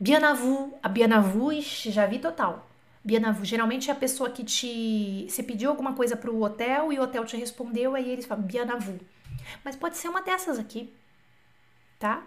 Bien 0.00 0.24
à 0.24 0.34
vous. 0.34 0.72
A 0.82 0.88
bien 0.88 1.12
à 1.12 1.20
vous, 1.20 1.84
já 1.84 2.06
vi 2.06 2.18
total. 2.18 2.65
Vous. 3.06 3.44
Geralmente 3.44 3.88
é 3.88 3.92
a 3.92 3.96
pessoa 3.96 4.30
que 4.30 4.42
te. 4.42 5.26
Você 5.28 5.42
pediu 5.42 5.70
alguma 5.70 5.94
coisa 5.94 6.16
pro 6.16 6.42
hotel 6.42 6.92
e 6.92 6.98
o 6.98 7.02
hotel 7.02 7.24
te 7.24 7.36
respondeu, 7.36 7.94
aí 7.94 8.10
eles 8.10 8.26
falam 8.26 8.44
vous. 8.80 9.00
Mas 9.64 9.76
pode 9.76 9.96
ser 9.96 10.08
uma 10.08 10.22
dessas 10.22 10.58
aqui, 10.58 10.92
tá? 12.00 12.24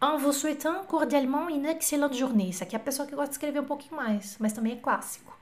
En 0.00 0.18
vous 0.18 0.36
souhaitant 0.36 0.84
cordialement 0.86 1.48
une 1.48 1.66
excellente 1.66 2.16
journée. 2.16 2.50
Isso 2.50 2.62
aqui 2.62 2.76
é 2.76 2.78
a 2.78 2.82
pessoa 2.82 3.08
que 3.08 3.14
gosta 3.14 3.30
de 3.30 3.34
escrever 3.34 3.60
um 3.60 3.64
pouquinho 3.64 3.96
mais, 3.96 4.36
mas 4.38 4.52
também 4.52 4.74
é 4.74 4.76
clássico. 4.76 5.36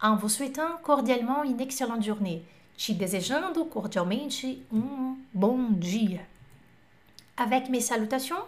En 0.00 0.16
vous 0.16 0.28
souhaitant 0.28 0.78
cordialement 0.82 1.42
une 1.42 1.60
excellente 1.60 2.04
journée. 2.04 2.44
Te 2.76 2.94
desejando 2.94 3.64
cordialmente 3.64 4.64
um 4.70 5.16
bom 5.32 5.72
dia. 5.72 6.28
Avec 7.36 7.68
mes 7.70 7.84
salutations, 7.84 8.44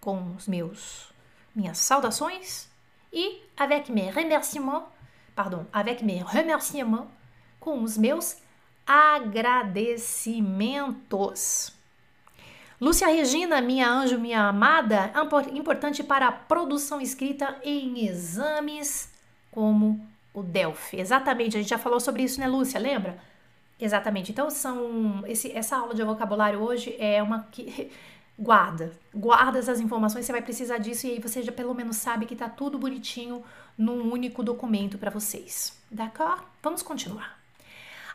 com 0.00 0.34
os 0.36 0.46
meus 0.46 1.10
minhas 1.54 1.78
saudações 1.78 2.69
e 3.12 3.42
avec 3.56 3.90
mes 3.90 4.10
remerciements, 4.10 4.84
pardon, 5.34 5.66
avec 5.72 6.02
mes 6.02 6.22
remerciements, 6.22 7.08
com 7.58 7.82
os 7.82 7.98
meus 7.98 8.36
agradecimentos. 8.86 11.72
Lúcia 12.80 13.08
Regina, 13.08 13.60
minha 13.60 13.90
anjo, 13.90 14.18
minha 14.18 14.48
amada, 14.48 15.12
importante 15.52 16.02
para 16.02 16.28
a 16.28 16.32
produção 16.32 16.98
escrita 17.00 17.56
em 17.62 18.06
exames 18.06 19.12
como 19.50 20.00
o 20.32 20.42
Delphi. 20.42 20.98
Exatamente, 20.98 21.56
a 21.56 21.60
gente 21.60 21.68
já 21.68 21.78
falou 21.78 22.00
sobre 22.00 22.22
isso, 22.22 22.40
né, 22.40 22.48
Lúcia? 22.48 22.80
Lembra? 22.80 23.18
Exatamente. 23.78 24.32
Então, 24.32 24.50
são 24.50 25.22
esse, 25.26 25.52
essa 25.52 25.76
aula 25.76 25.94
de 25.94 26.02
vocabulário 26.02 26.60
hoje 26.60 26.96
é 26.98 27.22
uma 27.22 27.46
que 27.50 27.90
guarda, 28.40 28.90
guarda 29.14 29.58
essas 29.58 29.80
informações, 29.80 30.24
você 30.24 30.32
vai 30.32 30.40
precisar 30.40 30.78
disso 30.78 31.06
e 31.06 31.10
aí 31.10 31.20
você 31.20 31.42
já 31.42 31.52
pelo 31.52 31.74
menos 31.74 31.96
sabe 31.96 32.24
que 32.24 32.34
tá 32.34 32.48
tudo 32.48 32.78
bonitinho 32.78 33.44
num 33.76 34.10
único 34.10 34.42
documento 34.42 34.96
para 34.96 35.10
vocês. 35.10 35.78
D'accord? 35.90 36.42
Vamos 36.62 36.82
continuar. 36.82 37.38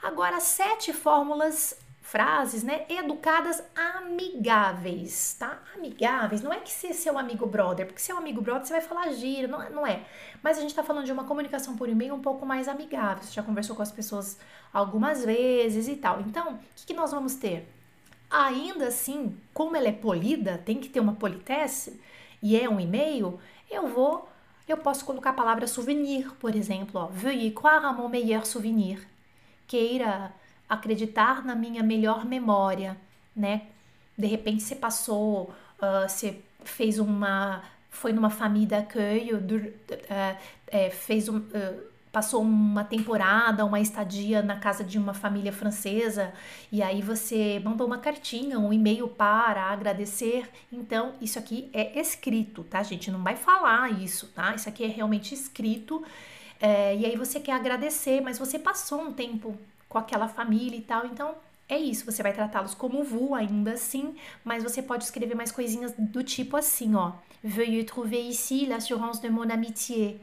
Agora, 0.01 0.39
sete 0.39 0.91
fórmulas 0.91 1.77
frases, 2.01 2.63
né, 2.63 2.85
educadas 2.87 3.63
amigáveis, 3.75 5.35
tá? 5.39 5.59
Amigáveis, 5.75 6.41
não 6.41 6.53
é 6.53 6.59
que 6.59 6.71
ser 6.71 6.93
seu 6.93 7.17
amigo 7.17 7.47
brother, 7.47 7.87
porque 7.87 7.99
seu 7.99 8.15
amigo 8.15 8.41
brother 8.41 8.65
você 8.65 8.73
vai 8.73 8.81
falar 8.81 9.11
gira, 9.11 9.47
não, 9.47 9.61
é, 9.61 9.69
não 9.71 9.87
é. 9.87 10.05
Mas 10.43 10.57
a 10.57 10.61
gente 10.61 10.75
tá 10.75 10.83
falando 10.83 11.05
de 11.05 11.11
uma 11.11 11.23
comunicação 11.23 11.75
por 11.75 11.89
e-mail 11.89 12.13
um 12.13 12.21
pouco 12.21 12.45
mais 12.45 12.67
amigável, 12.67 13.23
você 13.23 13.33
já 13.33 13.41
conversou 13.41 13.75
com 13.75 13.81
as 13.81 13.91
pessoas 13.91 14.37
algumas 14.71 15.25
vezes 15.25 15.87
e 15.87 15.95
tal. 15.95 16.21
Então, 16.21 16.53
o 16.53 16.59
que, 16.75 16.85
que 16.85 16.93
nós 16.93 17.11
vamos 17.11 17.35
ter? 17.35 17.74
Ainda 18.43 18.87
assim, 18.87 19.37
como 19.53 19.77
ela 19.77 19.87
é 19.87 19.93
polida, 19.93 20.57
tem 20.57 20.77
que 20.77 20.89
ter 20.89 20.99
uma 20.99 21.13
politesse, 21.15 22.01
e 22.43 22.59
é 22.59 22.69
um 22.69 22.81
e-mail, 22.81 23.39
eu 23.71 23.87
vou, 23.87 24.27
eu 24.67 24.75
posso 24.75 25.05
colocar 25.05 25.29
a 25.29 25.33
palavra 25.33 25.65
souvenir, 25.67 26.29
por 26.33 26.53
exemplo, 26.53 26.99
ó, 26.99 27.05
veuillez 27.07 27.53
croire 27.53 27.85
à 27.85 27.93
mon 27.93 28.09
meilleur 28.09 28.45
souvenir. 28.45 29.07
Queira 29.65 30.33
acreditar 30.67 31.45
na 31.45 31.55
minha 31.55 31.81
melhor 31.81 32.25
memória, 32.25 32.97
né? 33.33 33.67
De 34.17 34.27
repente 34.27 34.63
você 34.63 34.75
passou, 34.75 35.53
uh, 35.79 36.07
você 36.07 36.41
fez 36.65 36.99
uma, 36.99 37.63
foi 37.89 38.11
numa 38.11 38.29
família 38.29 38.67
d'accueil, 38.67 39.37
uh, 39.37 40.37
é, 40.67 40.89
fez 40.89 41.29
um, 41.29 41.37
uh, 41.37 41.94
passou 42.15 42.41
uma 42.41 42.85
temporada, 42.85 43.65
uma 43.65 43.81
estadia 43.81 44.41
na 44.41 44.55
casa 44.55 44.85
de 44.85 44.97
uma 44.97 45.13
família 45.13 45.51
francesa 45.51 46.31
e 46.71 46.81
aí 46.81 47.01
você 47.01 47.61
mandou 47.61 47.85
uma 47.85 47.97
cartinha, 47.97 48.57
um 48.57 48.71
e-mail 48.71 49.09
para 49.09 49.63
agradecer. 49.63 50.49
Então, 50.71 51.11
isso 51.19 51.37
aqui 51.37 51.69
é 51.73 51.99
escrito, 51.99 52.63
tá, 52.63 52.81
gente? 52.83 53.11
Não 53.11 53.21
vai 53.21 53.35
falar 53.35 54.01
isso, 54.01 54.27
tá? 54.27 54.55
Isso 54.55 54.69
aqui 54.69 54.85
é 54.85 54.87
realmente 54.87 55.33
escrito. 55.33 56.01
É, 56.57 56.95
e 56.95 57.05
aí 57.05 57.17
você 57.17 57.37
quer 57.37 57.51
agradecer, 57.51 58.21
mas 58.21 58.39
você 58.39 58.57
passou 58.57 59.01
um 59.01 59.11
tempo 59.11 59.53
com 59.89 59.97
aquela 59.97 60.29
família 60.29 60.77
e 60.77 60.81
tal. 60.83 61.05
Então, 61.05 61.35
é 61.67 61.77
isso, 61.77 62.05
você 62.05 62.23
vai 62.23 62.31
tratá-los 62.31 62.73
como 62.73 63.03
vu 63.03 63.35
ainda 63.35 63.73
assim, 63.73 64.15
mas 64.41 64.63
você 64.63 64.81
pode 64.81 65.03
escrever 65.03 65.35
mais 65.35 65.51
coisinhas 65.51 65.91
do 65.97 66.23
tipo 66.23 66.55
assim, 66.55 66.95
ó. 66.95 67.11
Veuillez 67.43 67.83
trouver 67.83 68.25
ici 68.29 68.65
l'assurance 68.65 69.21
de 69.21 69.29
mon 69.29 69.51
amitié, 69.51 70.15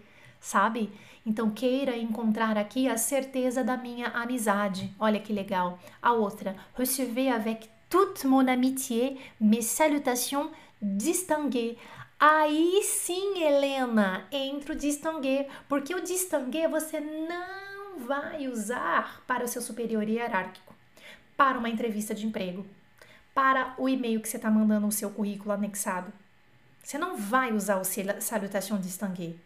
sabe? 0.42 0.92
Então, 1.24 1.50
queira 1.50 1.96
encontrar 1.96 2.58
aqui 2.58 2.88
a 2.88 2.98
certeza 2.98 3.62
da 3.62 3.76
minha 3.76 4.08
amizade. 4.08 4.92
Olha 4.98 5.20
que 5.20 5.32
legal. 5.32 5.78
A 6.02 6.12
outra, 6.12 6.56
recevez 6.76 7.32
avec 7.32 7.68
toute 7.88 8.26
mon 8.26 8.48
amitié 8.48 9.16
mes 9.40 9.62
salutations 9.62 10.50
distinguées. 10.80 11.76
Aí 12.18 12.82
sim, 12.84 13.42
Helena, 13.42 14.26
entra 14.30 14.74
o 14.74 14.76
distinguer, 14.76 15.48
porque 15.68 15.94
o 15.94 16.02
distinguer 16.02 16.68
você 16.68 17.00
não 17.00 17.98
vai 18.06 18.48
usar 18.48 19.22
para 19.26 19.44
o 19.44 19.48
seu 19.48 19.62
superior 19.62 20.08
hierárquico, 20.08 20.74
para 21.36 21.58
uma 21.58 21.68
entrevista 21.68 22.14
de 22.14 22.26
emprego, 22.26 22.66
para 23.34 23.74
o 23.78 23.88
e-mail 23.88 24.20
que 24.20 24.28
você 24.28 24.36
está 24.36 24.50
mandando 24.50 24.86
o 24.86 24.92
seu 24.92 25.10
currículo 25.10 25.52
anexado. 25.52 26.12
Você 26.82 26.98
não 26.98 27.16
vai 27.16 27.52
usar 27.52 27.80
o 27.80 27.84
salutation 28.20 28.78
distinguée, 28.78 29.36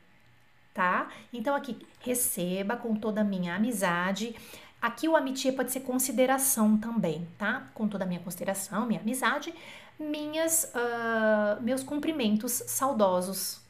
tá? 0.77 1.09
Então 1.33 1.57
aqui, 1.57 1.77
receba 2.01 2.77
com 2.77 2.95
toda 2.95 3.23
a 3.23 3.25
minha 3.25 3.57
amizade. 3.57 4.37
Aqui 4.81 5.09
o 5.09 5.17
amitié 5.17 5.51
pode 5.51 5.73
ser 5.73 5.81
consideração 5.81 6.77
também, 6.77 7.27
tá? 7.37 7.69
Com 7.75 7.89
toda 7.89 8.05
a 8.05 8.07
minha 8.07 8.21
consideração, 8.21 8.87
minha 8.87 9.01
amizade, 9.01 9.53
minhas, 9.99 10.71
uh, 10.75 11.61
meus 11.63 11.83
cumprimentos 11.83 12.53
saudosos 12.67 13.67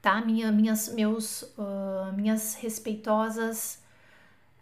tá? 0.00 0.20
Minha, 0.20 0.50
minhas, 0.50 0.88
meus, 0.92 1.42
uh, 1.42 2.12
minhas 2.14 2.54
respeitosas, 2.54 3.80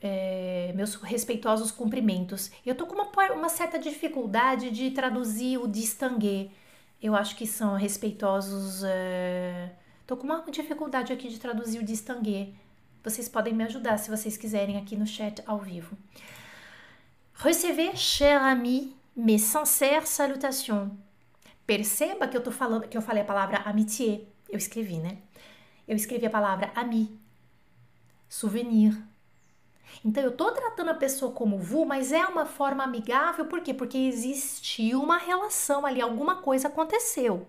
é, 0.01 0.73
meus 0.75 0.95
respeitosos 0.97 1.71
cumprimentos. 1.71 2.51
Eu 2.65 2.75
tô 2.75 2.87
com 2.87 2.95
uma, 2.95 3.33
uma 3.33 3.49
certa 3.49 3.79
dificuldade 3.79 4.71
de 4.71 4.91
traduzir 4.91 5.59
o 5.59 5.67
distinguer. 5.67 6.51
Eu 7.03 7.15
acho 7.15 7.37
que 7.37 7.47
são 7.47 7.75
respeitosos. 7.77 8.83
É, 8.85 9.71
tô 10.09 10.17
com 10.17 10.25
uma 10.25 10.43
dificuldade 10.51 11.13
aqui 11.13 11.29
de 11.29 11.39
traduzir 11.39 11.81
o 11.81 11.85
distinguer. 11.85 12.55
Vocês 13.05 13.29
podem 13.29 13.53
me 13.53 13.63
ajudar 13.65 13.99
se 13.99 14.11
vocês 14.11 14.39
quiserem 14.39 14.79
aqui 14.79 14.97
no 14.97 15.07
chat 15.07 15.43
ao 15.47 15.59
vivo. 15.59 15.95
Recevez, 17.35 18.01
cher 18.01 18.41
ami, 18.41 18.97
mes 19.15 19.43
sincères 19.43 20.09
salutations. 20.09 20.91
Perceba 21.67 22.27
que 22.27 22.35
eu 22.35 22.43
tô 22.43 22.51
falando, 22.51 22.89
que 22.89 22.97
eu 22.97 23.03
falei 23.03 23.23
a 23.23 23.27
palavra 23.27 23.59
amitié. 23.59 24.23
Eu 24.49 24.57
escrevi, 24.57 24.97
né? 24.97 25.19
eu 25.87 25.95
escrevi 25.95 26.25
a 26.25 26.31
palavra 26.31 26.73
ami, 26.75 27.19
souvenir. 28.31 28.99
Então 30.03 30.23
eu 30.23 30.35
tô 30.35 30.51
tratando 30.53 30.91
a 30.91 30.95
pessoa 30.95 31.33
como 31.33 31.59
vu, 31.59 31.85
mas 31.85 32.13
é 32.13 32.25
uma 32.27 32.47
forma 32.47 32.83
amigável, 32.83 33.45
por 33.45 33.61
quê? 33.61 33.75
Porque 33.75 33.99
existiu 33.99 35.03
uma 35.03 35.19
relação 35.19 35.85
ali, 35.85 36.01
alguma 36.01 36.37
coisa 36.37 36.69
aconteceu. 36.69 37.47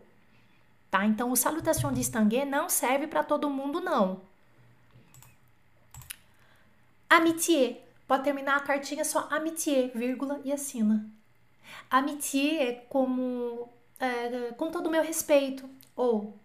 Tá? 0.89 1.06
Então 1.06 1.32
o 1.32 1.36
salutation 1.36 1.91
distinguée 1.91 2.45
não 2.45 2.69
serve 2.69 3.08
para 3.08 3.23
todo 3.23 3.49
mundo 3.49 3.80
não. 3.80 4.21
Amitié, 7.10 7.84
pode 8.08 8.23
terminar 8.23 8.58
a 8.58 8.62
cartinha 8.62 9.04
só 9.04 9.28
amitié, 9.32 9.88
vírgula 9.93 10.41
e 10.43 10.52
assina. 10.52 11.10
Amitié 11.89 12.69
é 12.69 12.73
como 12.89 13.69
é, 13.99 14.52
com 14.58 14.71
todo 14.71 14.88
o 14.88 14.91
meu 14.91 15.04
respeito 15.04 15.69
ou 15.95 16.38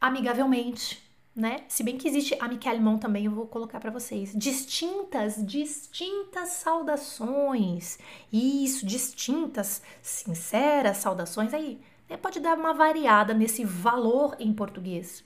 amigavelmente 0.00 1.06
né? 1.36 1.64
Se 1.68 1.82
bem 1.82 1.98
que 1.98 2.08
existe 2.08 2.34
amicalement 2.40 2.96
também, 2.96 3.26
eu 3.26 3.30
vou 3.30 3.46
colocar 3.46 3.78
para 3.78 3.90
vocês. 3.90 4.32
Distintas, 4.34 5.36
distintas 5.46 6.48
saudações. 6.48 7.98
Isso, 8.32 8.86
distintas, 8.86 9.82
sinceras 10.00 10.96
saudações. 10.96 11.52
Aí, 11.52 11.78
né? 12.08 12.16
pode 12.16 12.40
dar 12.40 12.56
uma 12.56 12.72
variada 12.72 13.34
nesse 13.34 13.64
valor 13.64 14.36
em 14.38 14.52
português. 14.52 15.24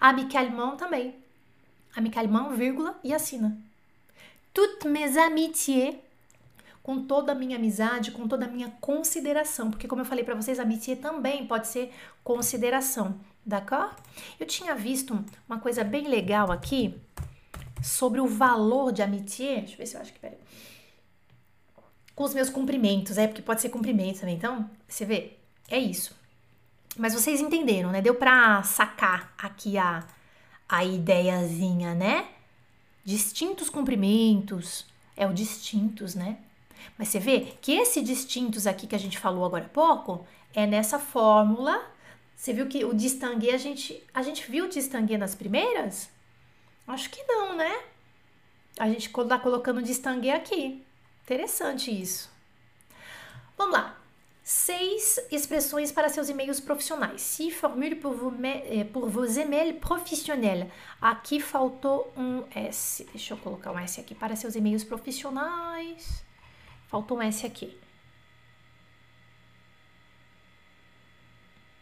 Amicalement 0.00 0.76
também. 0.76 1.14
Amicalement, 1.96 2.50
vírgula 2.54 2.98
e 3.02 3.12
assina. 3.12 3.58
Toutes 4.52 4.88
mes 4.88 5.16
amitiés, 5.16 5.96
com 6.82 7.04
toda 7.04 7.32
a 7.32 7.34
minha 7.34 7.56
amizade, 7.56 8.10
com 8.10 8.26
toda 8.26 8.46
a 8.46 8.48
minha 8.48 8.70
consideração, 8.80 9.70
porque 9.70 9.86
como 9.86 10.02
eu 10.02 10.06
falei 10.06 10.24
para 10.24 10.34
vocês, 10.34 10.58
amitié 10.58 10.96
também 10.96 11.46
pode 11.46 11.68
ser 11.68 11.92
consideração, 12.24 13.20
d'accord? 13.44 13.94
Eu 14.40 14.46
tinha 14.46 14.74
visto 14.74 15.24
uma 15.48 15.60
coisa 15.60 15.84
bem 15.84 16.08
legal 16.08 16.50
aqui 16.50 16.98
sobre 17.82 18.20
o 18.20 18.26
valor 18.26 18.92
de 18.92 19.02
amitié. 19.02 19.60
Deixa 19.60 19.74
eu 19.74 19.78
ver 19.78 19.86
se 19.86 19.96
eu 19.96 20.00
acho 20.00 20.12
que 20.12 20.18
peraí. 20.18 20.38
Com 22.14 22.24
os 22.24 22.34
meus 22.34 22.50
cumprimentos, 22.50 23.16
é 23.16 23.28
porque 23.28 23.42
pode 23.42 23.60
ser 23.60 23.68
cumprimento 23.68 24.20
também. 24.20 24.34
Então, 24.34 24.68
você 24.88 25.04
vê, 25.04 25.36
é 25.68 25.78
isso. 25.78 26.17
Mas 26.98 27.14
vocês 27.14 27.40
entenderam, 27.40 27.90
né? 27.90 28.02
Deu 28.02 28.14
pra 28.14 28.62
sacar 28.64 29.32
aqui 29.38 29.78
a, 29.78 30.04
a 30.68 30.84
ideiazinha, 30.84 31.94
né? 31.94 32.28
Distintos 33.04 33.70
cumprimentos, 33.70 34.84
é 35.16 35.24
o 35.26 35.32
distintos, 35.32 36.16
né? 36.16 36.38
Mas 36.98 37.08
você 37.08 37.20
vê 37.20 37.56
que 37.60 37.72
esse 37.72 38.02
distintos 38.02 38.66
aqui 38.66 38.86
que 38.86 38.96
a 38.96 38.98
gente 38.98 39.18
falou 39.18 39.44
agora 39.44 39.64
há 39.64 39.68
pouco 39.68 40.26
é 40.52 40.66
nessa 40.66 40.98
fórmula. 40.98 41.80
Você 42.34 42.52
viu 42.52 42.66
que 42.66 42.84
o 42.84 42.92
distinguer 42.92 43.54
a 43.54 43.58
gente 43.58 44.02
a 44.12 44.22
gente 44.22 44.50
viu 44.50 44.64
o 44.64 44.68
distinguer 44.68 45.18
nas 45.18 45.34
primeiras? 45.34 46.10
Acho 46.86 47.10
que 47.10 47.22
não, 47.24 47.56
né? 47.56 47.82
A 48.78 48.88
gente 48.88 49.08
tá 49.10 49.38
colocando 49.38 49.82
distinguer 49.82 50.34
aqui. 50.34 50.84
Interessante 51.22 51.90
isso. 51.90 52.30
Vamos 53.56 53.74
lá. 53.74 53.97
Seis 54.50 55.20
expressões 55.30 55.92
para 55.92 56.08
seus 56.08 56.30
e-mails 56.30 56.58
profissionais. 56.58 57.20
Se 57.20 57.50
formule 57.50 57.96
pour 57.96 58.14
vos, 58.14 58.32
eh, 58.42 58.82
pour 58.82 59.06
vos 59.06 59.36
e-mails 59.36 59.78
professionnels. 59.78 60.72
Aqui 61.02 61.38
faltou 61.38 62.10
um 62.16 62.44
S. 62.54 63.04
Deixa 63.12 63.34
eu 63.34 63.36
colocar 63.36 63.72
um 63.72 63.78
S 63.78 64.00
aqui 64.00 64.14
para 64.14 64.34
seus 64.36 64.56
e-mails 64.56 64.84
profissionais. 64.84 66.24
Faltou 66.86 67.18
um 67.18 67.22
S 67.22 67.44
aqui. 67.44 67.78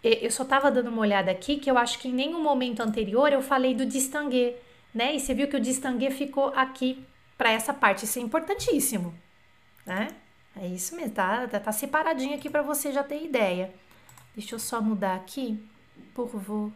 Eu 0.03 0.33
só 0.33 0.43
estava 0.43 0.69
dando 0.69 0.89
uma 0.89 1.03
olhada 1.03 1.31
aqui 1.31 1.59
que 1.59 1.71
eu 1.71 1.79
acho 1.79 2.01
que 2.01 2.09
em 2.09 2.13
nenhum 2.13 2.43
momento 2.43 2.81
anterior 2.81 3.33
eu 3.33 3.43
falei 3.43 3.77
do 3.77 3.87
distinguer, 3.87 4.61
né? 4.93 5.15
E 5.15 5.21
você 5.21 5.33
viu 5.35 5.47
que 5.47 5.57
o 5.57 5.61
distinguer 5.61 6.11
ficou 6.11 6.49
aqui 6.49 7.07
para 7.39 7.53
essa 7.53 7.73
parte. 7.73 8.07
Isso 8.07 8.19
é 8.19 8.23
importantíssimo, 8.23 9.15
né? 9.87 10.09
É 10.57 10.67
isso 10.67 10.97
mesmo, 10.97 11.13
tá, 11.13 11.47
tá, 11.47 11.61
tá 11.61 11.71
separadinho 11.73 12.35
aqui 12.35 12.49
para 12.49 12.63
você 12.63 12.91
já 12.91 13.05
ter 13.05 13.23
ideia. 13.23 13.75
Deixa 14.35 14.55
eu 14.55 14.59
só 14.59 14.81
mudar 14.81 15.15
aqui. 15.15 15.63
Pour 16.15 16.29
vos 16.29 16.73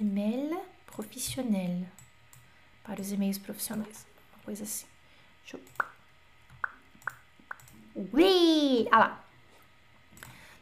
e-mails 0.00 0.60
professionnels. 0.86 1.86
Para 2.82 3.00
os 3.00 3.12
e-mails 3.12 3.38
profissionais. 3.38 4.06
Uma 4.34 4.44
coisa 4.44 4.64
assim. 4.64 4.86
Deixa 5.42 5.58
eu... 7.94 8.08
Ui! 8.12 8.88
Ah 8.90 8.98
lá. 8.98 9.24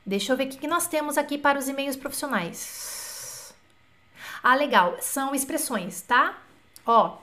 Deixa 0.04 0.32
eu 0.32 0.36
ver 0.36 0.46
o 0.46 0.48
que 0.48 0.66
nós 0.66 0.88
temos 0.88 1.18
aqui 1.18 1.38
para 1.38 1.58
os 1.58 1.68
e-mails 1.68 1.96
profissionais. 1.96 3.54
Ah, 4.42 4.54
legal. 4.54 4.96
São 5.00 5.34
expressões, 5.34 6.02
tá? 6.02 6.38
Ó, 6.86 7.18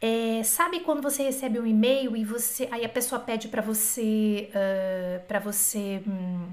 é, 0.00 0.42
sabe 0.42 0.80
quando 0.80 1.02
você 1.02 1.22
recebe 1.22 1.58
um 1.58 1.66
e-mail 1.66 2.16
e 2.16 2.24
você 2.24 2.68
aí 2.70 2.84
a 2.84 2.88
pessoa 2.88 3.20
pede 3.20 3.48
para 3.48 3.62
você 3.62 4.50
uh, 4.50 5.26
para 5.26 5.38
você 5.38 6.02
hum, 6.06 6.48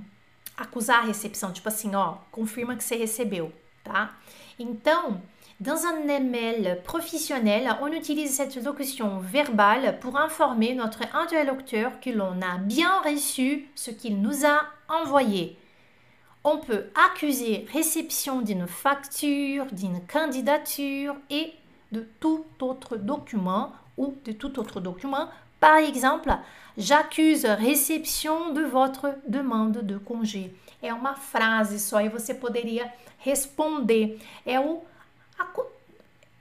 acusar 0.56 1.00
a 1.00 1.06
recepção, 1.06 1.52
tipo 1.52 1.68
assim, 1.68 1.94
ó, 1.96 2.18
confirma 2.32 2.76
que 2.76 2.84
você 2.84 2.96
recebeu, 2.96 3.52
tá? 3.84 4.18
Então, 4.58 5.22
dans 5.60 5.84
un 5.86 6.10
email 6.10 6.82
professionnel, 6.84 7.78
on 7.82 7.94
utilise 7.94 8.34
cette 8.34 8.60
locution 8.62 9.20
verbale 9.20 9.98
pour 10.00 10.18
informer 10.18 10.74
notre 10.74 11.04
interlocuteur 11.14 12.00
que 12.00 12.10
l'on 12.10 12.42
a 12.42 12.58
bien 12.58 13.02
reçu 13.02 13.70
ce 13.76 13.92
qu'il 13.92 14.22
nous 14.22 14.46
a 14.46 14.66
envoyé. 14.88 15.58
On 16.44 16.58
peut 16.58 16.88
accuser 16.94 17.66
réception 17.72 18.42
d'une 18.42 18.68
facture, 18.68 19.66
d'une 19.72 20.06
candidature 20.06 21.16
et 21.30 21.54
de 21.94 22.02
tout 22.20 22.44
autre 22.60 22.98
document 22.98 23.72
ou 23.96 24.18
de 24.26 24.32
tout 24.32 24.60
autre 24.60 24.82
document. 24.82 25.30
Par 25.60 25.78
exemple, 25.78 26.36
j'accuse 26.78 27.46
réception 27.46 28.52
de 28.52 28.64
votre 28.64 29.16
demande 29.28 29.78
de 29.84 29.98
congé. 29.98 30.54
É 30.82 30.94
uma 30.94 31.14
frase 31.16 31.80
só 31.80 32.02
e 32.02 32.10
você 32.10 32.34
poderia 32.34 32.92
responder. 33.20 34.20
É 34.46 34.60
o 34.60 34.82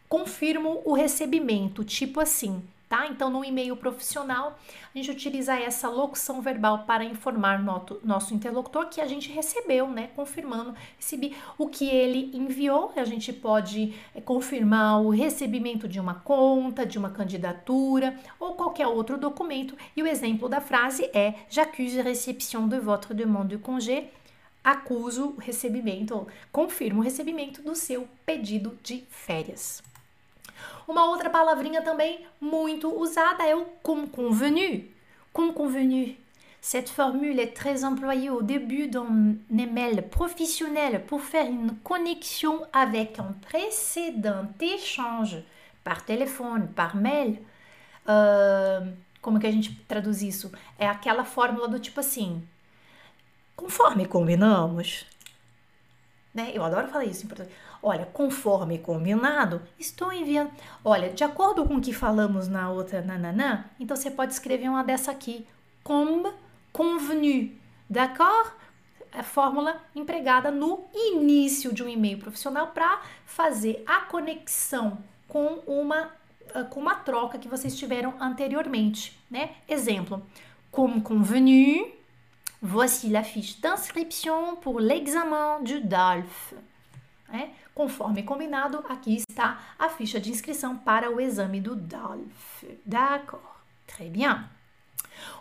confirmo 0.09 0.83
o 0.85 0.95
recebimento, 0.95 1.85
tipo 1.85 2.19
assim 2.21 2.63
tá? 2.93 3.07
Então, 3.07 3.31
no 3.31 3.43
e-mail 3.43 3.75
profissional, 3.75 4.59
a 4.95 4.99
gente 4.99 5.11
utiliza 5.11 5.59
essa 5.59 5.89
locução 5.89 6.43
verbal 6.43 6.81
para 6.81 7.03
informar 7.03 7.59
noto, 7.59 7.99
nosso 8.05 8.35
interlocutor 8.35 8.91
que 8.91 9.01
a 9.01 9.07
gente 9.07 9.33
recebeu, 9.33 9.89
né? 9.89 10.11
Confirmando, 10.15 10.75
recebi 10.99 11.35
o 11.57 11.69
que 11.69 11.89
ele 11.89 12.31
enviou. 12.35 12.93
A 12.95 13.05
gente 13.05 13.33
pode 13.33 13.95
é, 14.15 14.21
confirmar 14.21 15.01
o 15.01 15.09
recebimento 15.09 15.89
de 15.89 15.99
uma 15.99 16.17
conta, 16.17 16.85
de 16.85 16.99
uma 16.99 17.09
candidatura 17.09 18.15
ou 18.39 18.57
qualquer 18.57 18.87
outro 18.87 19.17
documento. 19.17 19.75
E 19.97 20.03
o 20.03 20.07
exemplo 20.07 20.47
da 20.47 20.61
frase 20.61 21.09
é: 21.15 21.33
J'accuse 21.49 21.99
réception 22.03 22.69
de 22.69 22.79
votre 22.79 23.15
demande 23.15 23.57
de 23.57 23.63
congé 23.63 24.11
acuso 24.63 25.35
o 25.37 25.41
recebimento, 25.41 26.27
confirmo 26.53 27.01
o 27.01 27.03
recebimento 27.03 27.63
do 27.63 27.75
seu 27.75 28.07
pedido 28.25 28.79
de 28.83 29.03
férias. 29.09 29.83
Uma 30.87 31.07
outra 31.07 31.31
palavrinha 31.31 31.83
também 31.83 32.27
muito 32.41 32.89
usada 32.89 33.45
é 33.45 33.55
o 33.55 33.65
comme 33.83 34.09
convenu. 34.09 34.85
Comme 35.33 35.53
convenu. 35.53 36.17
Cette 36.61 36.91
formule 36.91 37.41
est 37.41 37.57
très 37.57 37.85
employée 37.85 38.31
au 38.31 38.41
début 38.41 38.87
d'un 38.87 39.35
email 39.51 40.01
professionnel 40.03 41.05
pour 41.07 41.21
faire 41.21 41.47
une 41.47 41.75
connexion 41.83 42.63
avec 42.73 43.19
un 43.19 43.35
précédent 43.49 44.47
échange 44.61 45.43
par 45.83 46.05
telefone, 46.05 46.69
par 46.69 46.95
mail. 46.95 47.41
Uh, 48.07 48.93
como 49.21 49.41
que 49.41 49.47
a 49.49 49.51
gente 49.51 49.75
traduz 49.89 50.23
isso? 50.23 50.53
É 50.79 50.87
aquela 50.87 51.25
fórmula 51.25 51.67
do 51.67 51.81
tipo 51.81 51.99
assim: 51.99 52.47
conforme 53.57 54.07
combinamos. 54.07 55.05
Né? 56.33 56.53
Eu 56.55 56.65
adoro 56.65 56.89
falar 56.89 57.05
isso 57.05 57.25
em 57.25 57.29
português. 57.29 57.55
Olha, 57.83 58.07
conforme 58.07 58.79
combinado, 58.79 59.61
estou 59.77 60.13
enviando. 60.13 60.53
Olha, 60.85 61.11
de 61.11 61.25
acordo 61.25 61.65
com 61.67 61.77
o 61.77 61.81
que 61.81 61.93
falamos 61.93 62.47
na 62.47 62.71
outra 62.71 63.03
nananã, 63.03 63.65
então 63.81 63.97
você 63.97 64.09
pode 64.09 64.33
escrever 64.33 64.69
uma 64.69 64.85
dessa 64.85 65.11
aqui. 65.11 65.47
Comme 65.83 66.31
convenu. 66.73 67.51
D'accord? 67.91 68.53
A 69.13 69.25
fórmula 69.25 69.83
empregada 69.95 70.51
no 70.51 70.85
início 70.95 71.75
de 71.75 71.83
um 71.83 71.89
e-mail 71.89 72.19
profissional 72.19 72.69
para 72.69 73.03
fazer 73.27 73.83
a 73.85 74.03
conexão 74.03 74.99
com 75.27 75.61
uma, 75.67 76.11
ah, 76.55 76.63
com 76.65 76.81
uma 76.81 76.95
troca 76.95 77.37
que 77.39 77.49
vocês 77.49 77.77
tiveram 77.77 78.15
anteriormente, 78.21 79.21
né? 79.31 79.57
Exemplo: 79.69 80.25
Comme 80.71 81.03
convenu, 81.03 81.91
voici 82.63 83.11
la 83.11 83.25
fiche 83.25 83.61
d'inscription 83.61 84.57
pour 84.57 84.81
l'examen 84.81 85.63
du 85.63 85.81
DALF. 85.81 86.55
É? 87.33 87.49
Conforme 87.75 88.23
combinado, 88.23 88.85
aqui 88.89 89.17
está 89.17 89.59
a 89.79 89.89
ficha 89.89 90.21
de 90.21 90.31
inscrição 90.31 90.77
para 90.77 91.11
o 91.11 91.21
exame 91.21 91.61
do 91.61 91.75
DALF. 91.75 92.79
D'accord. 92.85 93.43
Très 93.87 94.11
bien. 94.11 94.45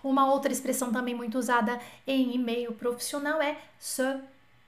Uma 0.03 0.31
outra 0.31 0.51
expressão 0.51 0.91
também 0.91 1.15
muito 1.15 1.37
usada 1.37 1.79
em 2.07 2.35
e-mail 2.35 2.73
profissional 2.73 3.41
é 3.41 3.57
se 3.77 4.19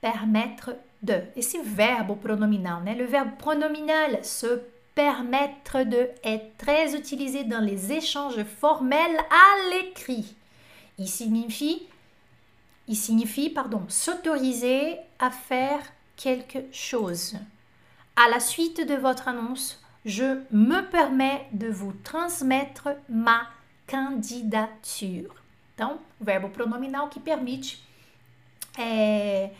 permettre 0.02 0.76
de. 1.02 1.28
Esse 1.36 1.60
verbo 1.60 2.18
pronominal, 2.18 2.82
né? 2.82 2.94
Le 2.94 3.06
verbe 3.06 3.38
pronominal 3.38 4.24
se 4.24 4.62
permettre 4.94 5.84
de 5.84 6.10
est 6.24 6.58
très 6.58 6.94
utilisé 6.96 7.44
dans 7.44 7.64
les 7.64 7.92
échanges 7.92 8.44
formels 8.44 9.18
à 9.30 9.70
l'écrit. 9.70 10.36
Il 10.98 11.08
signifie, 11.08 11.88
il 12.88 12.96
signifie 12.96 13.50
pardon, 13.50 13.84
s'autoriser 13.88 14.98
à 15.18 15.32
faire 15.32 15.82
quelque 16.16 16.66
chose. 16.72 17.36
À 18.16 18.30
la 18.30 18.40
suite 18.40 18.86
de 18.86 18.96
votre 18.96 19.28
annonce, 19.28 19.82
je 20.06 20.44
me 20.52 20.82
permets 20.82 21.48
de 21.52 21.68
vous 21.68 21.94
transmettre 22.04 22.90
ma 23.10 23.50
candidature. 23.88 25.34
Então, 25.74 26.00
verbo 26.22 26.50
pronominal 26.50 27.10
que 27.10 27.20
permite, 27.20 27.84
é, 28.78 29.52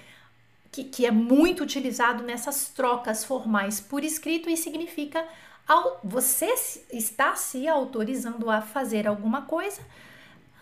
que, 0.72 0.84
que 0.84 1.06
é 1.06 1.12
muito 1.12 1.64
utilizado 1.64 2.24
nessas 2.24 2.70
trocas 2.70 3.26
formais 3.26 3.80
por 3.80 4.04
escrito 4.04 4.50
e 4.50 4.56
significa 4.56 5.26
você 6.04 6.54
está 6.92 7.36
se 7.36 7.68
autorizando 7.68 8.50
a 8.50 8.62
fazer 8.62 9.08
alguma 9.08 9.44
coisa. 9.44 9.82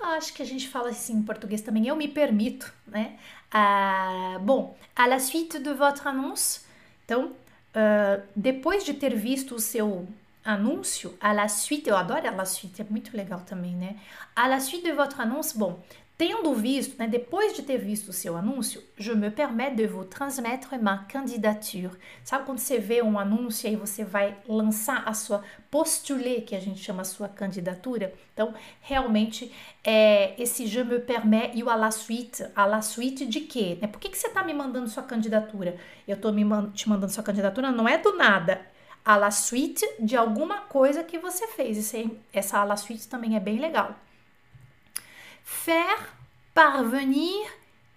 Acho 0.02 0.34
que 0.34 0.42
a 0.42 0.46
gente 0.46 0.68
fala 0.68 0.90
assim 0.90 1.18
em 1.18 1.24
português 1.24 1.62
também, 1.62 1.88
eu 1.88 1.96
me 1.96 2.08
permito, 2.08 2.74
né? 2.88 3.20
Ah, 3.52 4.38
bom, 4.42 4.76
à 4.96 5.06
la 5.08 5.20
suite 5.20 5.60
de 5.60 5.74
votre 5.74 6.08
annonce, 6.08 6.62
então, 7.06 7.34
Uh, 7.74 8.22
depois 8.36 8.84
de 8.84 8.94
ter 8.94 9.16
visto 9.16 9.56
o 9.56 9.60
seu 9.60 10.08
anúncio, 10.44 11.16
à 11.22 11.32
la 11.32 11.48
suite, 11.48 11.88
eu 11.90 11.96
adoro 11.96 12.28
à 12.28 12.32
la 12.32 12.46
suite, 12.46 12.82
é 12.82 12.86
muito 12.90 13.16
legal 13.16 13.42
também, 13.42 13.76
né? 13.76 13.96
À 14.36 14.48
la 14.48 14.60
suite 14.60 14.84
de 14.84 14.92
votre 14.92 15.22
annonce, 15.22 15.58
bom, 15.58 15.80
tendo 16.22 16.54
visto, 16.54 17.00
né, 17.00 17.08
depois 17.08 17.56
de 17.56 17.64
ter 17.64 17.80
visto 17.80 18.10
o 18.10 18.14
seu 18.14 18.38
anúncio, 18.38 18.84
je 18.96 19.12
me 19.16 19.32
permets 19.32 19.76
de 19.76 19.88
vous 19.88 20.06
transmettre 20.06 20.78
ma 20.78 21.00
candidature. 21.00 21.90
Sabe 22.24 22.46
quando 22.46 22.60
você 22.60 22.78
vê 22.78 23.02
um 23.02 23.18
anúncio 23.18 23.68
e 23.68 23.76
você 23.76 24.04
vai 24.04 24.38
lançar 24.48 25.02
a 25.08 25.16
sua 25.16 25.42
postulé, 25.72 26.42
que 26.42 26.56
a 26.56 26.60
gente 26.60 26.80
chama 26.80 27.02
a 27.02 27.06
sua 27.06 27.28
candidatura? 27.28 28.14
Então, 28.36 28.54
realmente, 28.82 29.52
é, 29.84 30.40
esse 30.40 30.68
je 30.68 30.84
me 30.84 31.00
permets 31.00 31.54
e 31.56 31.64
o 31.64 31.70
à 31.72 31.76
la 31.76 31.90
suite, 31.90 32.46
à 32.56 32.68
la 32.68 32.84
suite 32.84 33.26
de 33.26 33.40
quê? 33.40 33.80
Né? 33.82 33.88
Por 33.88 34.00
que, 34.00 34.08
que 34.08 34.18
você 34.20 34.28
está 34.28 34.44
me 34.44 34.54
mandando 34.54 34.88
sua 34.92 35.02
candidatura? 35.02 35.76
Eu 36.08 36.18
estou 36.18 36.32
man 36.32 36.70
te 36.70 36.88
mandando 36.88 37.12
sua 37.12 37.24
candidatura, 37.24 37.72
não 37.72 37.90
é 37.90 37.98
do 37.98 38.16
nada, 38.16 38.62
à 39.04 39.18
la 39.18 39.32
suite 39.32 39.84
de 40.00 40.16
alguma 40.16 40.60
coisa 40.60 41.04
que 41.04 41.18
você 41.18 41.48
fez. 41.48 41.92
Essa 42.32 42.60
à 42.60 42.64
la 42.64 42.78
suite 42.78 43.08
também 43.08 43.36
é 43.36 43.40
bem 43.40 43.58
legal. 43.58 43.96
Faire 45.44 46.14
parvenir 46.54 47.48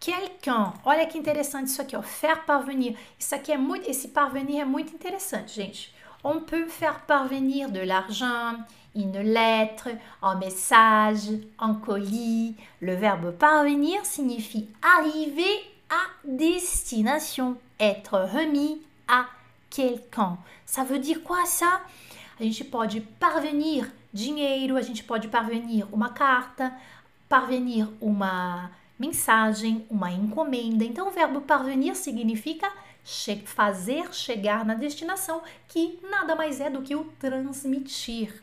quelqu'un. 0.01 0.75
Olha 0.85 1.07
que 1.07 1.19
interessante 1.19 1.69
isso 1.69 1.81
aqui, 1.81 1.97
ó. 1.97 2.03
Faire 2.03 2.45
parvenir. 2.45 2.97
Isso 3.19 3.35
aqui 3.35 3.53
é 3.53 3.57
muito, 3.57 3.89
esse 3.89 4.09
parvenir 4.09 4.61
é 4.61 4.65
muito 4.65 4.95
interessante, 4.95 5.55
gente. 5.55 5.95
On 6.23 6.41
peut 6.41 6.69
faire 6.69 7.01
parvenir 7.01 7.71
de 7.71 7.81
l'argent, 7.81 8.57
une 8.95 9.19
lettre, 9.19 9.89
un 10.23 10.37
message, 10.37 11.31
un 11.59 11.75
colis. 11.75 12.57
Le 12.81 12.95
verbe 12.95 13.33
parvenir 13.33 14.05
signifie 14.05 14.69
arriver 14.83 15.71
à 15.91 16.07
destination, 16.25 17.57
être 17.79 18.19
remis 18.19 18.81
à 19.09 19.27
quelqu'un. 19.71 20.39
Ça 20.65 20.85
veut 20.85 20.99
dire 20.99 21.23
quoi 21.23 21.45
ça? 21.47 21.81
A 22.41 22.43
gente 22.43 22.65
pode 22.65 23.01
parvenir 23.21 23.91
dinheiro, 24.13 24.77
a 24.77 24.83
gente 24.83 25.05
pode 25.05 25.29
parvenir 25.29 25.87
uma 25.93 26.11
carta, 26.11 26.73
parvenir 27.35 27.89
uma 28.01 28.71
mensagem, 28.97 29.85
uma 29.91 30.09
encomenda. 30.09 30.85
Então, 30.85 31.09
o 31.09 31.11
verbo 31.11 31.41
parvenir 31.41 31.97
significa 31.97 32.73
che 33.05 33.43
fazer 33.45 34.15
chegar 34.15 34.65
na 34.65 34.75
destinação, 34.75 35.43
que 35.67 35.99
nada 36.09 36.37
mais 36.37 36.61
é 36.61 36.71
do 36.71 36.81
que 36.81 36.95
o 36.95 37.07
transmitir. 37.19 38.41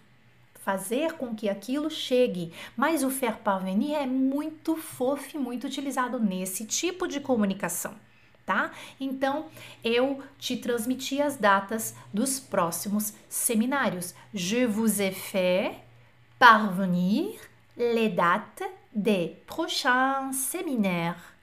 Fazer 0.55 1.13
com 1.13 1.33
que 1.33 1.47
aquilo 1.47 1.89
chegue. 1.89 2.51
Mas 2.75 3.01
o 3.01 3.09
faire 3.09 3.37
parvenir 3.37 3.95
é 3.95 4.05
muito 4.05 4.75
fofo 4.75 5.37
e 5.37 5.39
muito 5.39 5.67
utilizado 5.67 6.19
nesse 6.19 6.65
tipo 6.65 7.07
de 7.07 7.21
comunicação 7.21 7.95
tá? 8.43 8.71
Então, 8.99 9.45
eu 9.83 10.21
te 10.37 10.57
transmiti 10.57 11.21
as 11.21 11.37
datas 11.37 11.95
dos 12.11 12.39
próximos 12.39 13.13
seminários. 13.29 14.15
Je 14.33 14.65
vous 14.65 14.99
ai 14.99 15.11
fait 15.11 15.75
parvenir 16.39 17.39
les 17.77 18.09
dates 18.09 18.67
des 18.93 19.35
prochains 19.45 20.31
séminaires. 20.33 21.33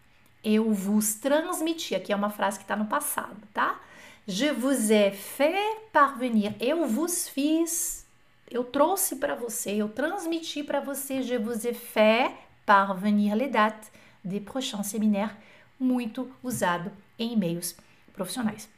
Eu 0.45 0.73
vos 0.73 1.15
transmiti, 1.15 1.95
aqui 1.95 2.13
é 2.13 2.17
uma 2.17 2.31
frase 2.31 2.59
que 2.59 2.65
está 2.65 2.77
no 2.77 2.87
passado, 2.87 3.37
tá? 3.53 3.81
Je 4.27 4.51
vous 4.53 4.93
ai 4.93 5.11
fait 5.11 5.81
parvenir, 5.93 6.55
eu 6.61 6.87
vos 6.87 7.29
fiz, 7.29 8.07
eu 8.51 8.63
trouxe 8.63 9.17
para 9.17 9.35
você, 9.35 9.73
eu 9.73 9.89
transmiti 9.89 10.63
para 10.63 10.81
você, 10.81 11.23
je 11.23 11.37
vous 11.37 11.67
ai 11.67 11.75
fait 11.75 12.31
parvenir 12.67 13.35
les 13.35 13.49
dates 13.49 13.91
des 14.25 14.41
prochains 14.41 14.83
séminaires 14.83 15.35
muito 15.81 16.31
usado 16.43 16.93
em 17.19 17.33
e-mails 17.33 17.75
profissionais. 18.13 18.69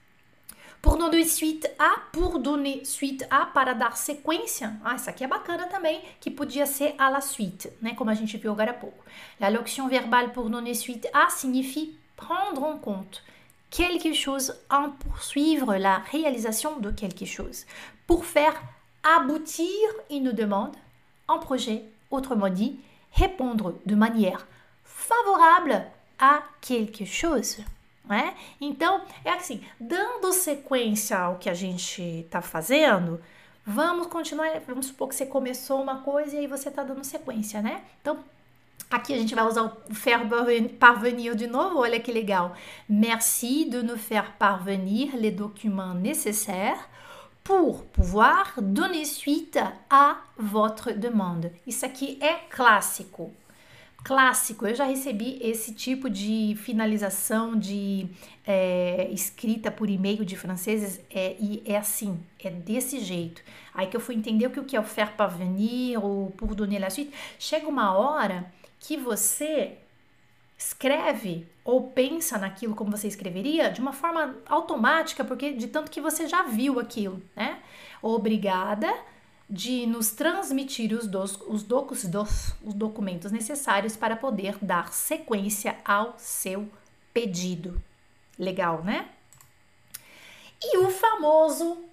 Pour 0.82 0.96
donner 0.96 1.24
suite 1.24 1.68
a, 1.78 2.00
pour 2.10 2.38
donner 2.38 2.84
suite 2.84 3.26
a, 3.30 3.46
para 3.46 3.74
dar 3.74 3.96
sequência. 3.96 4.80
Ah, 4.82 4.94
isso 4.94 5.10
aqui 5.10 5.24
é 5.24 5.26
bacana 5.26 5.66
também, 5.66 6.02
que 6.20 6.30
podia 6.30 6.64
ser 6.64 6.94
à 6.98 7.10
la 7.10 7.20
suite, 7.20 7.70
né? 7.82 7.94
Como 7.94 8.10
a 8.10 8.14
gente 8.14 8.38
viu 8.38 8.52
agora 8.52 8.70
há 8.70 8.74
pouco. 8.74 9.04
La 9.38 9.50
locution 9.50 9.88
verbale 9.88 10.32
pour 10.32 10.48
donner 10.48 10.74
suite 10.74 11.06
a 11.12 11.28
signifie 11.28 11.98
prendre 12.16 12.64
en 12.64 12.78
compte 12.78 13.22
quelque 13.70 14.12
chose 14.12 14.54
en 14.68 14.90
poursuivre 14.90 15.76
la 15.76 15.98
réalisation 16.10 16.78
de 16.78 16.90
quelque 16.90 17.24
chose. 17.24 17.64
Pour 18.06 18.24
faire 18.24 18.60
aboutir 19.02 19.66
une 20.10 20.32
demande, 20.32 20.76
un 21.28 21.38
projet, 21.38 21.84
autrement 22.10 22.48
dit, 22.48 22.80
répondre 23.12 23.74
de 23.86 23.94
manière 23.94 24.46
favorable 24.84 25.84
a 26.18 26.42
quelque 26.60 27.04
chose. 27.04 27.58
Né? 28.04 28.34
Então, 28.60 29.02
é 29.24 29.30
assim, 29.30 29.62
dando 29.78 30.32
sequência 30.32 31.18
ao 31.18 31.36
que 31.36 31.48
a 31.48 31.54
gente 31.54 32.02
está 32.02 32.42
fazendo, 32.42 33.20
vamos 33.64 34.08
continuar. 34.08 34.60
Vamos 34.66 34.86
supor 34.86 35.08
que 35.08 35.14
você 35.14 35.26
começou 35.26 35.80
uma 35.80 36.00
coisa 36.00 36.34
e 36.34 36.40
aí 36.40 36.46
você 36.46 36.70
está 36.70 36.82
dando 36.82 37.04
sequência, 37.04 37.62
né? 37.62 37.82
Então, 38.00 38.18
Aqui 38.90 39.14
a 39.14 39.18
gente 39.18 39.36
vai 39.36 39.46
usar 39.46 39.62
o 39.62 39.94
faire 39.94 40.28
parvenir 40.80 41.36
de 41.36 41.46
novo, 41.46 41.78
olha 41.78 42.00
que 42.00 42.10
legal. 42.10 42.56
Merci 42.88 43.64
de 43.64 43.82
nous 43.82 43.96
faire 43.96 44.32
parvenir 44.36 45.16
les 45.16 45.30
documents 45.30 45.94
nécessaires 45.94 46.88
pour 47.44 47.84
pouvoir 47.84 48.60
donner 48.60 49.04
suite 49.04 49.60
à 49.88 50.16
votre 50.36 50.92
demande. 50.92 51.52
Isso 51.64 51.86
aqui 51.86 52.18
é 52.20 52.34
clássico 52.50 53.32
clássico. 54.04 54.66
Eu 54.66 54.74
já 54.74 54.84
recebi 54.84 55.38
esse 55.40 55.74
tipo 55.74 56.08
de 56.08 56.56
finalização 56.62 57.56
de 57.56 58.08
é, 58.46 59.08
escrita 59.12 59.70
por 59.70 59.88
e-mail 59.88 60.24
de 60.24 60.36
franceses 60.36 61.00
é, 61.10 61.36
e 61.38 61.62
é 61.64 61.76
assim, 61.76 62.18
é 62.42 62.50
desse 62.50 63.00
jeito. 63.00 63.42
Aí 63.74 63.86
que 63.86 63.96
eu 63.96 64.00
fui 64.00 64.14
entender 64.14 64.46
o 64.46 64.64
que 64.64 64.76
é 64.76 64.80
o 64.80 64.84
faire 64.84 65.12
parvenir 65.12 66.02
ou 66.02 66.30
pour 66.30 66.54
donner 66.54 66.80
la 66.80 66.90
suite. 66.90 67.12
Chega 67.38 67.68
uma 67.68 67.94
hora 67.96 68.52
que 68.78 68.96
você 68.96 69.78
escreve 70.58 71.46
ou 71.64 71.88
pensa 71.90 72.36
naquilo 72.36 72.74
como 72.74 72.90
você 72.90 73.08
escreveria 73.08 73.70
de 73.70 73.80
uma 73.80 73.92
forma 73.92 74.36
automática, 74.46 75.24
porque 75.24 75.52
de 75.52 75.68
tanto 75.68 75.90
que 75.90 76.00
você 76.00 76.26
já 76.26 76.42
viu 76.42 76.78
aquilo, 76.78 77.22
né? 77.34 77.60
Obrigada 78.02 78.92
de 79.50 79.84
nos 79.84 80.12
transmitir 80.12 80.92
os, 80.92 81.08
dos, 81.08 81.36
os, 81.48 81.64
docos, 81.64 82.04
dos, 82.04 82.54
os 82.62 82.72
documentos 82.72 83.32
necessários 83.32 83.96
para 83.96 84.14
poder 84.14 84.56
dar 84.62 84.92
sequência 84.92 85.76
ao 85.84 86.14
seu 86.16 86.70
pedido. 87.12 87.82
Legal, 88.38 88.84
né? 88.84 89.08
E 90.62 90.78
o 90.78 90.90
famoso 90.90 91.84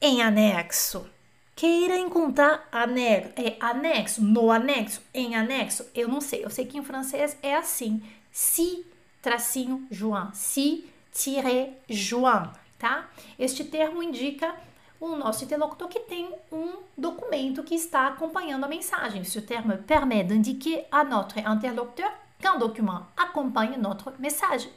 em 0.00 0.20
anexo. 0.20 1.08
Queira 1.56 1.98
encontrar 1.98 2.68
anexo, 2.70 3.32
é, 3.36 3.56
anexo, 3.58 4.22
no 4.22 4.52
anexo, 4.52 5.00
em 5.12 5.34
anexo, 5.34 5.86
eu 5.94 6.06
não 6.06 6.20
sei. 6.20 6.44
Eu 6.44 6.50
sei 6.50 6.66
que 6.66 6.78
em 6.78 6.84
francês 6.84 7.36
é 7.42 7.56
assim: 7.56 8.02
si, 8.30 8.86
tracinho, 9.20 9.84
joint, 9.90 10.36
si, 10.36 10.88
tire, 11.12 11.72
joint, 11.88 12.50
tá? 12.78 13.08
Este 13.38 13.64
termo 13.64 14.02
indica 14.02 14.54
o 15.00 15.16
nosso 15.16 15.44
interlocutor 15.44 15.88
que 15.88 16.00
tem 16.00 16.28
um 16.50 16.72
documento 16.96 17.62
que 17.62 17.74
está 17.74 18.08
acompanhando 18.08 18.64
a 18.64 18.68
mensagem. 18.68 19.24
Ce 19.24 19.40
terme 19.40 19.78
permet 19.78 20.24
d'indiquer 20.24 20.86
à 20.90 21.04
notre 21.04 21.38
interlocuteur 21.38 22.10
qu'un 22.40 22.58
document 22.58 23.06
acompanhe 23.16 23.76
notre 23.76 24.12
message. 24.18 24.68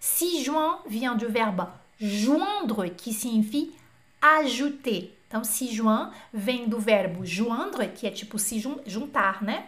Si 0.00 0.42
joint 0.44 0.80
vient 0.86 1.14
du 1.14 1.26
verbe 1.26 1.66
joindre, 2.00 2.90
qui 2.94 3.12
signifie 3.12 3.74
ajouter. 4.20 5.16
Então, 5.28 5.42
si 5.42 5.74
joint 5.74 6.10
vem 6.32 6.68
do 6.68 6.78
verbo 6.78 7.24
joindre, 7.24 7.88
que 7.88 8.06
é 8.06 8.10
tipo 8.10 8.38
se 8.38 8.60
juntar, 8.86 9.42
né? 9.42 9.66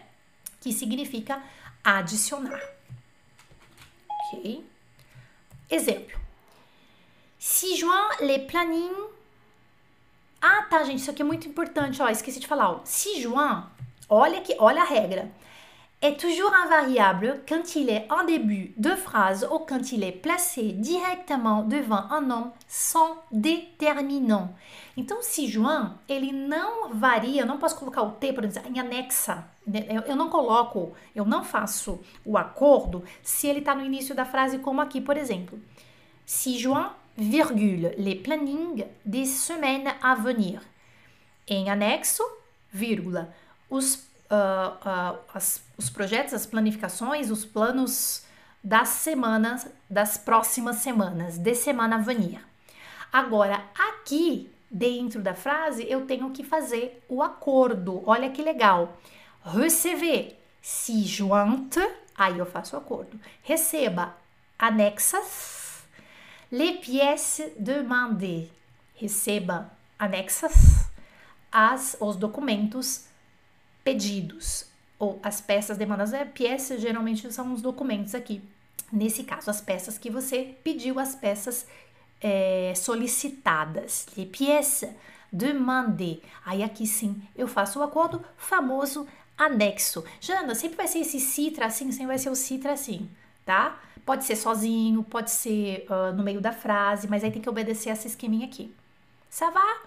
Que 0.61 0.71
significa 0.71 1.41
adicionar. 1.83 2.61
Ok? 4.33 4.65
Exemplo. 5.69 6.17
Si 7.37 7.77
joint 7.77 8.09
les 8.21 8.39
plannings 8.39 9.18
ah, 10.41 10.63
tá, 10.69 10.83
gente, 10.83 10.99
isso 10.99 11.11
aqui 11.11 11.21
é 11.21 11.25
muito 11.25 11.47
importante, 11.47 12.01
ó, 12.01 12.09
esqueci 12.09 12.39
de 12.39 12.47
falar. 12.47 12.71
Ó. 12.71 12.79
Si 12.83 13.25
olha 14.09 14.41
que, 14.41 14.55
olha 14.59 14.81
a 14.81 14.85
regra. 14.85 15.29
Est 16.01 16.17
toujours 16.17 16.53
invariable 16.63 17.41
quand 17.45 17.75
il 17.75 17.89
est 17.89 18.07
en 18.09 18.23
début 18.23 18.73
de 18.77 18.91
phrase 18.91 19.45
ou 19.51 19.59
quand 19.59 19.91
il 19.91 20.01
est 20.05 20.13
placé 20.13 20.71
directement 20.71 21.61
devant 21.63 22.09
un 22.09 22.21
nom 22.21 22.53
sans 22.69 23.17
déterminant. 23.33 24.53
Então, 24.95 25.17
si 25.21 25.49
juin, 25.49 25.97
ele 26.07 26.31
não 26.31 26.93
varia, 26.93 27.41
eu 27.41 27.45
não 27.45 27.57
posso 27.57 27.75
colocar 27.75 28.01
o 28.01 28.11
T, 28.11 28.31
por 28.31 28.45
exemplo, 28.45 28.71
em 28.73 28.79
anexa. 28.79 29.43
Né, 29.67 29.87
eu, 30.07 30.15
não 30.15 30.29
coloco, 30.29 30.93
eu 31.13 31.25
não 31.25 31.43
faço 31.43 31.99
o 32.25 32.37
acordo 32.37 33.03
se 33.21 33.47
ele 33.47 33.59
está 33.59 33.75
no 33.75 33.85
início 33.85 34.15
da 34.15 34.23
frase, 34.23 34.59
como 34.59 34.79
aqui, 34.79 35.01
por 35.01 35.17
exemplo. 35.17 35.59
Si 36.25 36.57
juin 36.57 36.87
virgule, 37.19 37.93
les 37.97 38.15
plannings 38.15 38.85
des 39.05 39.25
semaines 39.25 39.93
à 40.01 40.15
venir. 40.15 40.61
Em 41.47 41.69
anexo, 41.69 42.23
vírgula, 42.71 43.33
os, 43.69 43.95
uh, 43.95 44.75
uh, 44.81 45.19
as, 45.33 45.63
os 45.77 45.89
projetos, 45.89 46.33
as 46.33 46.45
planificações, 46.45 47.29
os 47.31 47.45
planos 47.45 48.23
das 48.63 48.89
semanas, 48.89 49.67
das 49.89 50.17
próximas 50.17 50.77
semanas, 50.77 51.37
de 51.37 51.55
semana 51.55 51.95
a 51.95 51.99
venir. 51.99 52.39
Agora, 53.11 53.63
aqui, 53.77 54.51
dentro 54.69 55.21
da 55.21 55.33
frase 55.33 55.85
eu 55.89 56.05
tenho 56.05 56.29
que 56.31 56.43
fazer 56.43 57.03
o 57.09 57.23
acordo. 57.23 58.03
Olha 58.05 58.29
que 58.29 58.41
legal. 58.41 58.97
Receber, 59.43 60.39
se 60.61 61.03
jointe, 61.03 61.79
aí 62.15 62.37
eu 62.37 62.45
faço 62.45 62.75
o 62.75 62.79
acordo. 62.79 63.19
Receba, 63.41 64.15
anexas, 64.57 65.58
les 66.51 66.73
pièces 66.73 67.41
demandées. 67.57 68.49
Receba, 68.95 69.71
anexas, 69.97 70.89
as, 71.51 71.95
os 71.99 72.15
documentos 72.15 73.05
pedidos 73.83 74.65
ou 74.97 75.19
as 75.23 75.39
peças 75.39 75.77
demandadas. 75.77 76.13
É, 76.13 76.25
pièces 76.25 76.81
geralmente 76.81 77.31
são 77.31 77.53
os 77.53 77.61
documentos 77.61 78.13
aqui. 78.13 78.41
Nesse 78.91 79.23
caso, 79.23 79.49
as 79.49 79.61
peças 79.61 79.97
que 79.97 80.09
você 80.09 80.55
pediu, 80.63 80.99
as 80.99 81.15
peças 81.15 81.65
é, 82.21 82.73
solicitadas. 82.75 84.07
Les 84.17 84.27
pièces 84.27 84.89
demandées. 85.31 86.19
Aí 86.45 86.63
aqui 86.63 86.85
sim 86.85 87.21
eu 87.35 87.47
faço 87.47 87.79
o 87.79 87.83
acordo 87.83 88.23
famoso 88.35 89.07
anexo. 89.37 90.03
Jana, 90.19 90.53
sempre 90.53 90.75
vai 90.75 90.87
ser 90.87 90.99
esse 90.99 91.19
citra 91.19 91.67
assim, 91.67 91.91
sempre 91.91 92.07
vai 92.07 92.17
ser 92.17 92.29
o 92.29 92.35
citra 92.35 92.73
assim, 92.73 93.09
tá? 93.45 93.79
Pode 94.05 94.23
ser 94.23 94.35
sozinho, 94.35 95.03
pode 95.03 95.31
ser 95.31 95.85
uh, 95.89 96.15
no 96.15 96.23
meio 96.23 96.41
da 96.41 96.51
frase, 96.51 97.07
mas 97.07 97.23
aí 97.23 97.31
tem 97.31 97.41
que 97.41 97.49
obedecer 97.49 97.89
essa 97.89 98.07
esqueminha 98.07 98.45
aqui. 98.45 98.73
Ça 99.29 99.49
va? 99.49 99.81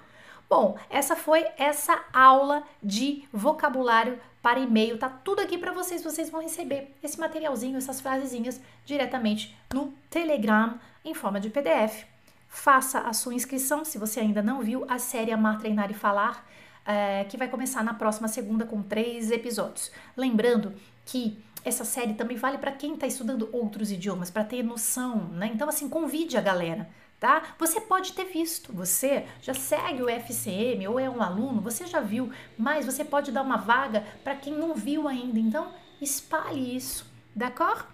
Bom, 0.48 0.76
essa 0.90 1.16
foi 1.16 1.46
essa 1.57 1.98
aula 2.12 2.62
de 2.82 3.24
vocabulário 3.32 4.18
para 4.42 4.61
e-mail. 4.61 4.98
Tá 4.98 5.09
tudo 5.09 5.40
aqui 5.40 5.57
para 5.57 5.72
vocês. 5.72 6.05
Vocês 6.05 6.28
vão 6.28 6.42
receber 6.42 6.94
esse 7.03 7.18
materialzinho, 7.18 7.78
essas 7.78 8.00
frasezinhas 8.00 8.61
diretamente 8.84 9.57
no 9.72 9.94
Telegram 10.11 10.78
em 11.05 11.14
forma 11.14 11.40
de 11.40 11.48
PDF. 11.48 12.05
Faça 12.48 13.00
a 13.00 13.14
sua 13.14 13.34
inscrição 13.34 13.82
se 13.82 13.96
você 13.96 14.20
ainda 14.20 14.42
não 14.42 14.61
viu 14.61 14.84
a 14.88 14.98
série 14.98 15.32
Amar, 15.32 15.59
Treinar 15.59 15.90
e 15.90 15.94
Falar, 15.94 16.46
é, 16.84 17.24
que 17.24 17.38
vai 17.38 17.48
começar 17.48 17.82
na 17.82 17.94
próxima 17.94 18.28
segunda 18.28 18.66
com 18.66 18.82
três 18.82 19.30
episódios. 19.30 19.90
Lembrando 20.14 20.74
que 21.07 21.42
essa 21.65 21.85
série 21.85 22.15
também 22.15 22.37
vale 22.37 22.59
para 22.59 22.73
quem 22.73 22.95
está 22.95 23.07
estudando 23.07 23.49
outros 23.53 23.91
idiomas, 23.91 24.31
para 24.31 24.45
ter 24.45 24.63
noção, 24.63 25.29
né? 25.29 25.51
Então, 25.55 25.69
assim, 25.69 25.89
convide 25.89 26.37
a 26.37 26.41
galera 26.41 26.89
tá? 27.23 27.55
Você 27.57 27.81
pode 27.81 28.15
ter 28.15 28.25
visto, 28.25 28.73
você 28.73 29.25
já 29.41 29.55
segue 29.55 30.03
o 30.03 30.09
FCM 30.09 30.89
ou 30.89 30.99
é 30.99 31.09
um 31.09 31.23
aluno, 31.23 31.61
você 31.61 31.87
já 31.87 32.01
viu, 32.01 32.33
mas 32.59 32.85
você 32.85 33.05
pode 33.05 33.31
dar 33.31 33.43
uma 33.43 33.57
vaga 33.57 34.05
para 34.25 34.35
quem 34.35 34.53
não 34.53 34.75
viu 34.75 35.07
ainda. 35.07 35.39
Então, 35.39 35.73
espalhe 36.01 36.75
isso, 36.75 37.07
d'accord? 37.33 37.85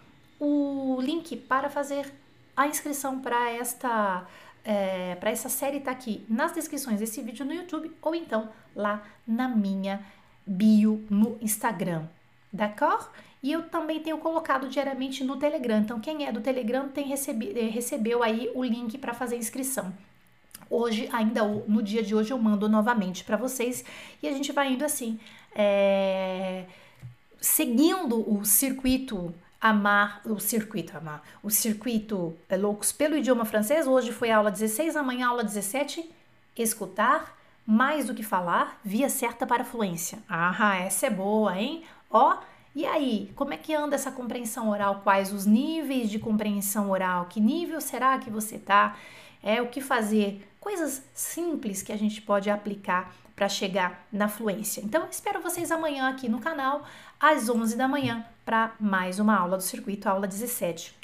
O 0.40 0.98
link 1.02 1.36
para 1.36 1.68
fazer 1.68 2.10
a 2.56 2.66
inscrição 2.68 3.20
para 3.20 3.50
esta 3.50 4.26
é, 4.64 5.14
para 5.16 5.30
essa 5.30 5.50
série 5.50 5.76
está 5.76 5.90
aqui 5.90 6.24
nas 6.26 6.52
descrições 6.52 6.98
desse 6.98 7.20
vídeo 7.20 7.44
no 7.44 7.52
YouTube 7.52 7.94
ou 8.00 8.14
então 8.14 8.48
lá 8.74 9.02
na 9.26 9.46
minha 9.46 10.02
bio 10.46 11.04
no 11.10 11.36
Instagram, 11.42 12.06
d'accord? 12.50 13.10
E 13.42 13.52
eu 13.52 13.62
também 13.68 14.00
tenho 14.00 14.18
colocado 14.18 14.68
diariamente 14.68 15.22
no 15.22 15.36
Telegram. 15.36 15.78
Então, 15.78 16.00
quem 16.00 16.26
é 16.26 16.32
do 16.32 16.40
Telegram 16.40 16.88
tem 16.88 17.06
recebi, 17.06 17.52
eh, 17.56 17.68
recebeu 17.68 18.22
aí 18.22 18.50
o 18.54 18.64
link 18.64 18.98
para 18.98 19.14
fazer 19.14 19.36
inscrição. 19.36 19.92
Hoje, 20.70 21.08
ainda 21.12 21.42
no 21.44 21.82
dia 21.82 22.02
de 22.02 22.14
hoje, 22.14 22.32
eu 22.32 22.38
mando 22.38 22.68
novamente 22.68 23.24
para 23.24 23.36
vocês 23.36 23.84
e 24.22 24.28
a 24.28 24.32
gente 24.32 24.52
vai 24.52 24.72
indo 24.72 24.84
assim, 24.84 25.18
é, 25.54 26.64
seguindo 27.40 28.30
o 28.30 28.44
circuito 28.44 29.34
amar, 29.60 30.20
o 30.26 30.38
circuito 30.38 30.96
amar, 30.96 31.22
o 31.42 31.50
circuito 31.50 32.36
é, 32.48 32.56
loucos 32.56 32.92
pelo 32.92 33.16
idioma 33.16 33.44
francês. 33.44 33.86
Hoje 33.86 34.12
foi 34.12 34.30
aula 34.30 34.50
16, 34.50 34.94
amanhã 34.94 35.28
aula 35.28 35.42
17. 35.42 36.08
Escutar 36.56 37.38
mais 37.64 38.06
do 38.06 38.14
que 38.14 38.22
falar, 38.22 38.78
via 38.84 39.08
certa 39.08 39.46
para 39.46 39.64
fluência. 39.64 40.18
Ah, 40.28 40.76
essa 40.78 41.06
é 41.06 41.10
boa, 41.10 41.56
hein? 41.58 41.84
Ó, 42.10 42.36
e 42.78 42.86
aí, 42.86 43.32
como 43.34 43.52
é 43.52 43.56
que 43.56 43.74
anda 43.74 43.96
essa 43.96 44.12
compreensão 44.12 44.70
oral? 44.70 45.00
Quais 45.02 45.32
os 45.32 45.44
níveis 45.44 46.08
de 46.08 46.16
compreensão 46.16 46.92
oral? 46.92 47.24
Que 47.24 47.40
nível 47.40 47.80
será 47.80 48.16
que 48.20 48.30
você 48.30 48.56
tá? 48.56 48.96
É 49.42 49.60
o 49.60 49.66
que 49.66 49.80
fazer? 49.80 50.48
Coisas 50.60 51.02
simples 51.12 51.82
que 51.82 51.92
a 51.92 51.98
gente 51.98 52.22
pode 52.22 52.48
aplicar 52.48 53.12
para 53.34 53.48
chegar 53.48 54.06
na 54.12 54.28
fluência. 54.28 54.80
Então, 54.80 55.08
espero 55.10 55.42
vocês 55.42 55.72
amanhã 55.72 56.08
aqui 56.08 56.28
no 56.28 56.38
canal 56.38 56.84
às 57.18 57.48
11 57.48 57.76
da 57.76 57.88
manhã 57.88 58.24
para 58.44 58.72
mais 58.78 59.18
uma 59.18 59.36
aula 59.36 59.56
do 59.56 59.62
circuito, 59.64 60.08
aula 60.08 60.28
17. 60.28 60.94